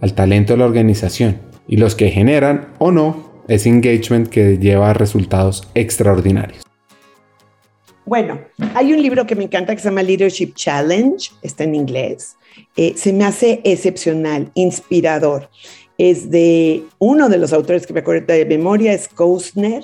al 0.00 0.14
talento 0.14 0.52
de 0.52 0.58
la 0.58 0.66
organización 0.66 1.38
y 1.66 1.78
los 1.78 1.96
que 1.96 2.10
generan 2.10 2.68
o 2.78 2.92
no 2.92 3.42
ese 3.48 3.68
engagement 3.68 4.28
que 4.28 4.58
lleva 4.58 4.90
a 4.90 4.94
resultados 4.94 5.68
extraordinarios. 5.74 6.65
Bueno, 8.06 8.38
hay 8.74 8.92
un 8.92 9.02
libro 9.02 9.26
que 9.26 9.34
me 9.34 9.44
encanta 9.44 9.74
que 9.74 9.82
se 9.82 9.88
llama 9.88 10.04
Leadership 10.04 10.54
Challenge, 10.54 11.28
está 11.42 11.64
en 11.64 11.74
inglés. 11.74 12.36
Eh, 12.76 12.94
se 12.96 13.12
me 13.12 13.24
hace 13.24 13.60
excepcional, 13.64 14.48
inspirador. 14.54 15.50
Es 15.98 16.30
de 16.30 16.84
uno 17.00 17.28
de 17.28 17.38
los 17.38 17.52
autores 17.52 17.84
que 17.84 17.92
me 17.92 18.00
acuerdo 18.00 18.32
de 18.32 18.44
memoria, 18.44 18.92
es 18.92 19.08
Kostner. 19.08 19.82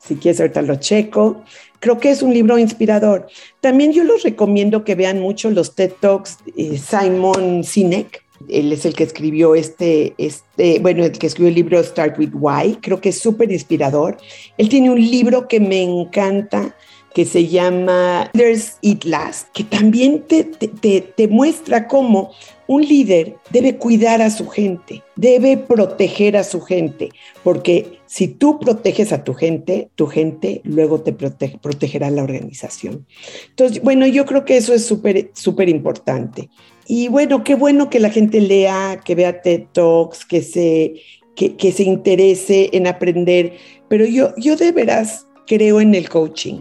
Si 0.00 0.16
quieres, 0.16 0.40
ahorita 0.40 0.62
lo 0.62 0.76
checo. 0.76 1.44
Creo 1.78 1.98
que 1.98 2.10
es 2.10 2.22
un 2.22 2.34
libro 2.34 2.58
inspirador. 2.58 3.28
También 3.60 3.92
yo 3.92 4.02
los 4.02 4.24
recomiendo 4.24 4.84
que 4.84 4.96
vean 4.96 5.20
mucho 5.20 5.48
los 5.50 5.76
TED 5.76 5.92
Talks 6.00 6.38
de 6.56 6.76
Simon 6.76 7.62
Sinek. 7.62 8.24
Él 8.48 8.72
es 8.72 8.84
el 8.84 8.94
que 8.94 9.04
escribió 9.04 9.54
este, 9.54 10.14
este, 10.18 10.80
bueno, 10.80 11.04
el 11.04 11.12
que 11.12 11.28
escribió 11.28 11.50
el 11.50 11.54
libro 11.54 11.82
Start 11.82 12.18
with 12.18 12.32
Why. 12.34 12.78
Creo 12.82 13.00
que 13.00 13.10
es 13.10 13.20
súper 13.20 13.52
inspirador. 13.52 14.16
Él 14.58 14.68
tiene 14.68 14.90
un 14.90 15.00
libro 15.00 15.46
que 15.46 15.60
me 15.60 15.82
encanta, 15.82 16.74
que 17.14 17.24
se 17.24 17.46
llama 17.46 18.28
Leaders 18.34 18.78
Eat 18.82 19.04
Last, 19.04 19.48
que 19.52 19.62
también 19.62 20.24
te, 20.26 20.42
te, 20.42 21.00
te, 21.00 21.28
muestra 21.28 21.86
cómo 21.86 22.32
un 22.66 22.82
líder 22.82 23.36
debe 23.50 23.76
cuidar 23.76 24.20
a 24.20 24.30
su 24.30 24.48
gente, 24.48 25.02
debe 25.14 25.56
proteger 25.56 26.36
a 26.36 26.42
su 26.42 26.60
gente, 26.60 27.10
porque 27.44 28.00
si 28.06 28.26
tú 28.26 28.58
proteges 28.58 29.12
a 29.12 29.22
tu 29.22 29.32
gente, 29.32 29.90
tu 29.94 30.08
gente 30.08 30.60
luego 30.64 31.02
te 31.02 31.12
protege, 31.12 31.56
protegerá 31.56 32.10
la 32.10 32.24
organización. 32.24 33.06
Entonces, 33.50 33.80
bueno, 33.80 34.08
yo 34.08 34.26
creo 34.26 34.44
que 34.44 34.56
eso 34.56 34.74
es 34.74 34.84
súper, 34.84 35.30
súper 35.34 35.68
importante. 35.68 36.50
Y 36.88 37.06
bueno, 37.06 37.44
qué 37.44 37.54
bueno 37.54 37.90
que 37.90 38.00
la 38.00 38.10
gente 38.10 38.40
lea, 38.40 39.00
que 39.04 39.14
vea 39.14 39.40
TED 39.40 39.66
Talks, 39.72 40.24
que 40.24 40.42
se, 40.42 40.94
que, 41.36 41.54
que 41.54 41.70
se 41.70 41.84
interese 41.84 42.70
en 42.72 42.88
aprender, 42.88 43.52
pero 43.88 44.04
yo, 44.04 44.34
yo 44.36 44.56
de 44.56 44.72
veras 44.72 45.28
creo 45.46 45.80
en 45.80 45.94
el 45.94 46.08
coaching 46.08 46.60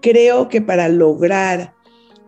Creo 0.00 0.48
que 0.48 0.60
para 0.60 0.88
lograr 0.88 1.74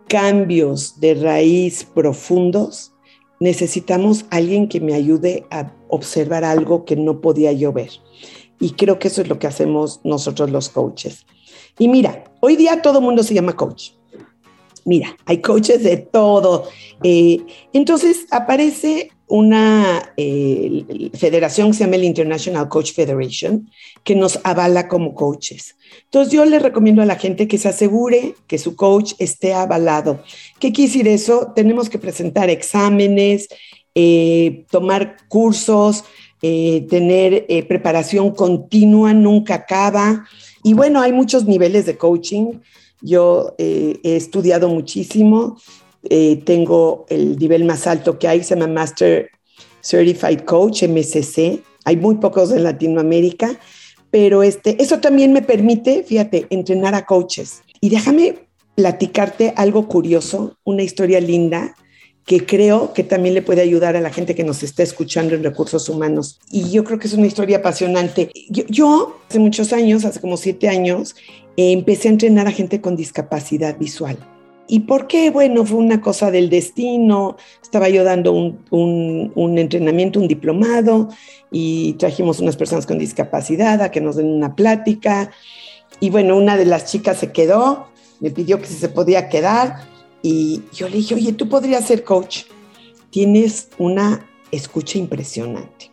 cambios 0.08 0.98
de 1.00 1.14
raíz 1.14 1.84
profundos, 1.84 2.92
necesitamos 3.38 4.26
alguien 4.30 4.68
que 4.68 4.80
me 4.80 4.94
ayude 4.94 5.46
a 5.50 5.72
observar 5.88 6.44
algo 6.44 6.84
que 6.84 6.96
no 6.96 7.20
podía 7.20 7.52
yo 7.52 7.72
ver. 7.72 7.90
Y 8.60 8.72
creo 8.72 8.98
que 8.98 9.08
eso 9.08 9.22
es 9.22 9.28
lo 9.28 9.38
que 9.38 9.46
hacemos 9.46 10.00
nosotros 10.04 10.50
los 10.50 10.68
coaches. 10.68 11.26
Y 11.78 11.88
mira, 11.88 12.24
hoy 12.40 12.56
día 12.56 12.82
todo 12.82 13.00
mundo 13.00 13.22
se 13.22 13.34
llama 13.34 13.56
coach. 13.56 13.92
Mira, 14.84 15.16
hay 15.24 15.40
coaches 15.40 15.82
de 15.82 15.96
todo. 15.96 16.68
Eh, 17.02 17.38
entonces 17.72 18.26
aparece 18.30 19.10
una 19.30 20.12
eh, 20.16 21.10
federación 21.14 21.68
que 21.68 21.74
se 21.74 21.84
llama 21.84 21.96
el 21.96 22.04
International 22.04 22.68
Coach 22.68 22.92
Federation, 22.92 23.70
que 24.02 24.16
nos 24.16 24.40
avala 24.42 24.88
como 24.88 25.14
coaches. 25.14 25.76
Entonces 26.04 26.32
yo 26.32 26.44
le 26.44 26.58
recomiendo 26.58 27.00
a 27.00 27.06
la 27.06 27.14
gente 27.14 27.46
que 27.46 27.56
se 27.56 27.68
asegure 27.68 28.34
que 28.48 28.58
su 28.58 28.74
coach 28.74 29.12
esté 29.18 29.54
avalado. 29.54 30.20
¿Qué 30.58 30.72
quiere 30.72 30.90
decir 30.90 31.08
eso? 31.08 31.52
Tenemos 31.54 31.88
que 31.88 31.98
presentar 31.98 32.50
exámenes, 32.50 33.48
eh, 33.94 34.64
tomar 34.68 35.16
cursos, 35.28 36.04
eh, 36.42 36.86
tener 36.90 37.46
preparación 37.68 38.32
continua, 38.32 39.14
nunca 39.14 39.54
acaba. 39.54 40.26
Y 40.64 40.74
bueno, 40.74 41.00
hay 41.00 41.12
muchos 41.12 41.44
niveles 41.44 41.86
de 41.86 41.96
coaching. 41.96 42.54
Yo 43.00 43.54
he 43.58 44.00
estudiado 44.02 44.68
muchísimo 44.68 45.56
eh, 46.08 46.40
tengo 46.44 47.06
el 47.08 47.38
nivel 47.38 47.64
más 47.64 47.86
alto 47.86 48.18
que 48.18 48.28
hay, 48.28 48.42
se 48.42 48.54
llama 48.54 48.72
Master 48.72 49.30
Certified 49.82 50.40
Coach, 50.40 50.84
MCC. 50.84 51.62
Hay 51.84 51.96
muy 51.96 52.16
pocos 52.16 52.52
en 52.52 52.64
Latinoamérica, 52.64 53.58
pero 54.10 54.42
este, 54.42 54.82
eso 54.82 55.00
también 55.00 55.32
me 55.32 55.42
permite, 55.42 56.02
fíjate, 56.02 56.46
entrenar 56.50 56.94
a 56.94 57.06
coaches. 57.06 57.62
Y 57.80 57.90
déjame 57.90 58.46
platicarte 58.74 59.52
algo 59.56 59.88
curioso, 59.88 60.56
una 60.64 60.82
historia 60.82 61.20
linda 61.20 61.74
que 62.24 62.46
creo 62.46 62.92
que 62.92 63.02
también 63.02 63.34
le 63.34 63.42
puede 63.42 63.60
ayudar 63.60 63.96
a 63.96 64.00
la 64.00 64.10
gente 64.10 64.34
que 64.34 64.44
nos 64.44 64.62
está 64.62 64.82
escuchando 64.82 65.34
en 65.34 65.42
recursos 65.42 65.88
humanos. 65.88 66.38
Y 66.50 66.70
yo 66.70 66.84
creo 66.84 66.98
que 66.98 67.08
es 67.08 67.14
una 67.14 67.26
historia 67.26 67.58
apasionante. 67.58 68.30
Yo, 68.48 69.20
hace 69.28 69.38
muchos 69.38 69.72
años, 69.72 70.04
hace 70.04 70.20
como 70.20 70.36
siete 70.36 70.68
años, 70.68 71.16
empecé 71.56 72.08
a 72.08 72.12
entrenar 72.12 72.46
a 72.46 72.52
gente 72.52 72.80
con 72.80 72.94
discapacidad 72.94 73.76
visual. 73.78 74.18
¿Y 74.72 74.80
por 74.80 75.08
qué? 75.08 75.30
Bueno, 75.30 75.66
fue 75.66 75.78
una 75.78 76.00
cosa 76.00 76.30
del 76.30 76.48
destino. 76.48 77.36
Estaba 77.60 77.88
yo 77.88 78.04
dando 78.04 78.32
un, 78.32 79.58
entrenamiento, 79.58 80.20
un 80.20 80.28
diplomado, 80.28 81.08
y 81.50 81.94
trajimos 81.94 82.38
unas 82.38 82.56
personas 82.56 82.86
con 82.86 82.96
discapacidad 82.96 83.82
a 83.82 83.90
que 83.90 84.00
nos 84.00 84.14
den 84.14 84.28
una 84.28 84.54
plática. 84.54 85.32
Y 85.98 86.10
bueno, 86.10 86.36
una 86.36 86.56
de 86.56 86.66
las 86.66 86.84
chicas 86.84 87.16
se 87.18 87.32
quedó, 87.32 87.88
me 88.20 88.30
pidió 88.30 88.60
que 88.60 88.66
si 88.66 88.74
se 88.74 88.88
podía 88.88 89.28
quedar, 89.28 89.88
y 90.22 90.62
yo 90.72 90.88
le 90.88 90.98
dije, 90.98 91.16
oye, 91.16 91.32
tú 91.32 91.48
podrías 91.48 91.84
ser 91.84 92.04
coach. 92.04 92.44
Tienes 93.10 93.70
una 93.76 94.24
escucha 94.52 94.98
impresionante. 94.98 95.90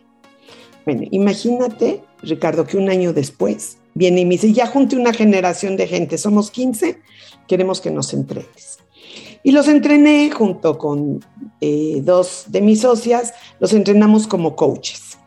Bueno, 0.84 1.02
imagínate, 1.10 2.04
Ricardo, 2.22 2.64
que 2.64 2.76
un 2.76 2.90
año 2.90 3.12
después 3.12 3.78
viene 3.98 4.20
y 4.20 4.24
me 4.24 4.34
dice, 4.34 4.52
ya 4.52 4.66
junte 4.66 4.96
una 4.96 5.12
generación 5.12 5.76
de 5.76 5.88
gente, 5.88 6.16
somos 6.16 6.50
15, 6.50 7.00
queremos 7.46 7.80
que 7.80 7.90
nos 7.90 8.14
entrenes. 8.14 8.78
Y 9.42 9.50
los 9.50 9.68
entrené 9.68 10.30
junto 10.30 10.78
con 10.78 11.24
eh, 11.60 12.00
dos 12.02 12.44
de 12.48 12.60
mis 12.60 12.80
socias, 12.80 13.34
los 13.60 13.72
entrenamos 13.72 14.26
como 14.26 14.56
coaches. 14.56 15.18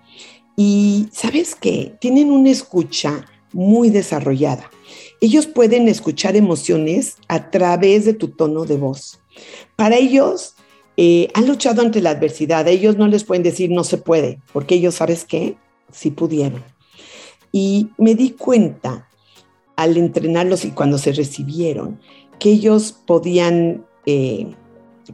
Y 0.56 1.08
sabes 1.12 1.56
qué, 1.56 1.96
tienen 2.00 2.32
una 2.32 2.50
escucha 2.50 3.26
muy 3.52 3.90
desarrollada. 3.90 4.70
Ellos 5.20 5.48
pueden 5.48 5.88
escuchar 5.88 6.36
emociones 6.36 7.18
a 7.28 7.52
través 7.52 8.06
de 8.06 8.14
tu 8.14 8.30
tono 8.30 8.66
de 8.66 8.78
voz. 8.78 9.20
Para 9.76 9.98
ellos, 9.98 10.56
eh, 10.98 11.30
han 11.34 11.48
luchado 11.48 11.82
ante 11.82 12.02
la 12.02 12.12
adversidad. 12.12 12.68
ellos 12.68 12.98
no 12.98 13.08
les 13.08 13.24
pueden 13.24 13.44
decir 13.44 13.70
no 13.70 13.84
se 13.84 13.98
puede, 13.98 14.40
porque 14.54 14.76
ellos, 14.76 14.96
¿sabes 14.96 15.26
qué? 15.26 15.58
Sí 15.92 16.12
pudieron. 16.12 16.64
Y 17.52 17.90
me 17.98 18.16
di 18.16 18.32
cuenta 18.32 19.08
al 19.76 19.98
entrenarlos 19.98 20.66
y 20.66 20.72
cuando 20.72 20.98
se 20.98 21.12
recibieron, 21.12 22.00
que 22.40 22.50
ellos 22.50 22.96
podían 23.06 23.86
eh, 24.06 24.48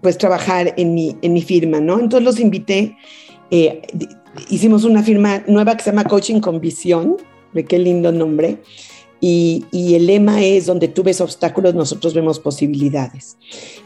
pues 0.01 0.17
trabajar 0.17 0.73
en 0.77 0.93
mi, 0.93 1.17
en 1.21 1.33
mi 1.33 1.41
firma, 1.41 1.79
¿no? 1.79 1.99
Entonces 1.99 2.23
los 2.23 2.39
invité, 2.39 2.97
eh, 3.51 3.81
hicimos 4.49 4.83
una 4.83 5.03
firma 5.03 5.43
nueva 5.47 5.75
que 5.75 5.83
se 5.83 5.91
llama 5.91 6.03
Coaching 6.03 6.39
con 6.39 6.59
Visión, 6.61 7.17
de 7.53 7.65
qué 7.65 7.79
lindo 7.79 8.11
nombre, 8.11 8.61
y, 9.19 9.65
y, 9.71 9.95
el 9.95 10.05
lema 10.05 10.43
es 10.43 10.67
donde 10.67 10.87
tú 10.89 11.01
ves 11.01 11.21
obstáculos, 11.21 11.73
nosotros 11.73 12.13
vemos 12.13 12.39
posibilidades. 12.39 13.35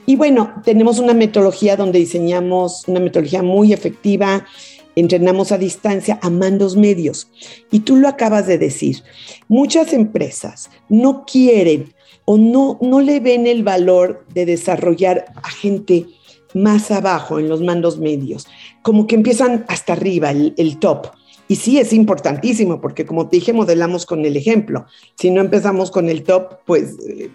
Y 0.05 0.17
bueno, 0.17 0.51
tenemos 0.65 0.99
una 0.99 1.13
metodología 1.13 1.77
donde 1.77 1.99
diseñamos 1.99 2.85
una 2.89 2.99
metodología 2.99 3.41
muy 3.41 3.71
efectiva, 3.71 4.45
entrenamos 4.95 5.51
a 5.51 5.57
distancia 5.57 6.19
a 6.21 6.29
mandos 6.29 6.75
medios. 6.75 7.29
Y 7.71 7.81
tú 7.81 7.95
lo 7.95 8.07
acabas 8.07 8.47
de 8.47 8.57
decir, 8.57 9.03
muchas 9.47 9.93
empresas 9.93 10.69
no 10.89 11.25
quieren 11.25 11.93
o 12.25 12.37
no, 12.37 12.77
no 12.81 13.01
le 13.01 13.19
ven 13.19 13.47
el 13.47 13.63
valor 13.63 14.25
de 14.33 14.45
desarrollar 14.45 15.25
a 15.43 15.49
gente 15.49 16.05
más 16.53 16.91
abajo 16.91 17.39
en 17.39 17.49
los 17.49 17.61
mandos 17.61 17.97
medios, 17.97 18.47
como 18.81 19.07
que 19.07 19.15
empiezan 19.15 19.65
hasta 19.67 19.93
arriba, 19.93 20.31
el, 20.31 20.77
top. 20.79 21.07
Y 21.47 21.55
sí, 21.55 21.79
es 21.79 21.93
importantísimo, 21.93 22.79
porque 22.79 23.05
como 23.05 23.27
te 23.27 23.37
dije, 23.37 23.53
modelamos 23.53 24.05
con 24.05 24.25
el 24.25 24.37
ejemplo. 24.37 24.85
Si 25.15 25.29
no 25.31 25.41
empezamos 25.41 25.91
con 25.91 26.09
el 26.09 26.23
top, 26.23 26.59
pues 26.65 26.97
eh, 27.07 27.29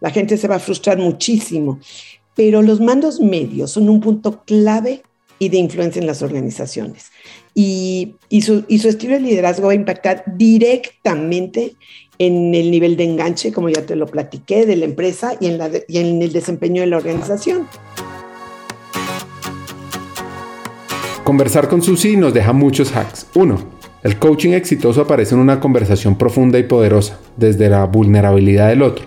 la 0.00 0.10
gente 0.10 0.36
se 0.36 0.48
va 0.48 0.56
a 0.56 0.60
frustrar 0.60 0.98
muchísimo. 0.98 1.80
Pero 2.34 2.62
los 2.62 2.80
mandos 2.80 3.20
medios 3.20 3.72
son 3.72 3.88
un 3.88 4.00
punto 4.00 4.42
clave 4.44 5.02
y 5.42 5.48
de 5.48 5.56
influencia 5.56 5.98
en 5.98 6.06
las 6.06 6.22
organizaciones. 6.22 7.10
Y, 7.52 8.14
y, 8.28 8.42
su, 8.42 8.64
y, 8.68 8.78
su, 8.78 8.88
estilo 8.88 9.14
de 9.14 9.20
liderazgo 9.20 9.66
va 9.66 9.72
a 9.72 9.74
impactar 9.74 10.22
directamente 10.36 11.74
en 12.16 12.54
el 12.54 12.70
nivel 12.70 12.96
de 12.96 13.02
enganche, 13.02 13.52
como 13.52 13.68
ya 13.68 13.84
te 13.84 13.96
lo 13.96 14.06
platiqué, 14.06 14.66
de 14.66 14.76
la 14.76 14.84
empresa 14.84 15.34
y 15.40 15.48
en, 15.48 15.58
la 15.58 15.68
y 15.88 15.98
en 15.98 16.22
el 16.22 16.32
desempeño 16.32 16.82
de 16.82 16.86
la 16.86 16.96
organización. 16.96 17.66
Conversar 21.24 21.68
con 21.68 21.82
Susi 21.82 22.16
nos 22.16 22.32
deja 22.32 22.52
muchos 22.52 22.94
hacks. 22.94 23.26
Uno, 23.34 23.58
el 24.04 24.20
coaching 24.20 24.52
exitoso 24.52 25.00
aparece 25.00 25.34
en 25.34 25.40
una 25.40 25.58
conversación 25.58 26.16
profunda 26.16 26.60
y 26.60 26.62
poderosa, 26.62 27.18
desde 27.36 27.68
la 27.68 27.84
vulnerabilidad 27.86 28.68
del 28.68 28.82
otro, 28.82 29.06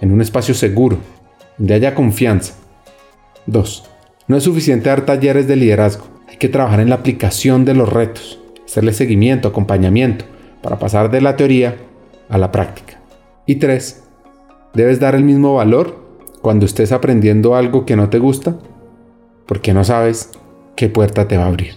en 0.00 0.12
un 0.12 0.22
espacio 0.22 0.54
seguro, 0.54 0.96
donde 1.58 1.74
haya 1.74 1.94
confianza. 1.94 2.54
2. 3.44 3.97
No 4.28 4.36
es 4.36 4.44
suficiente 4.44 4.90
dar 4.90 5.06
talleres 5.06 5.48
de 5.48 5.56
liderazgo, 5.56 6.06
hay 6.28 6.36
que 6.36 6.50
trabajar 6.50 6.80
en 6.80 6.90
la 6.90 6.96
aplicación 6.96 7.64
de 7.64 7.72
los 7.72 7.90
retos, 7.90 8.38
hacerle 8.62 8.92
seguimiento, 8.92 9.48
acompañamiento, 9.48 10.26
para 10.62 10.78
pasar 10.78 11.10
de 11.10 11.22
la 11.22 11.34
teoría 11.34 11.76
a 12.28 12.36
la 12.36 12.52
práctica. 12.52 13.00
Y 13.46 13.54
3. 13.54 14.04
Debes 14.74 15.00
dar 15.00 15.14
el 15.14 15.24
mismo 15.24 15.54
valor 15.54 15.96
cuando 16.42 16.66
estés 16.66 16.92
aprendiendo 16.92 17.56
algo 17.56 17.86
que 17.86 17.96
no 17.96 18.10
te 18.10 18.18
gusta, 18.18 18.58
porque 19.46 19.72
no 19.72 19.82
sabes 19.82 20.30
qué 20.76 20.90
puerta 20.90 21.26
te 21.26 21.38
va 21.38 21.44
a 21.44 21.48
abrir. 21.48 21.76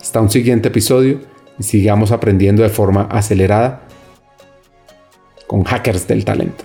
Hasta 0.00 0.20
un 0.20 0.30
siguiente 0.30 0.66
episodio 0.66 1.20
y 1.60 1.62
sigamos 1.62 2.10
aprendiendo 2.10 2.64
de 2.64 2.70
forma 2.70 3.02
acelerada 3.02 3.82
con 5.46 5.62
hackers 5.62 6.08
del 6.08 6.24
talento. 6.24 6.64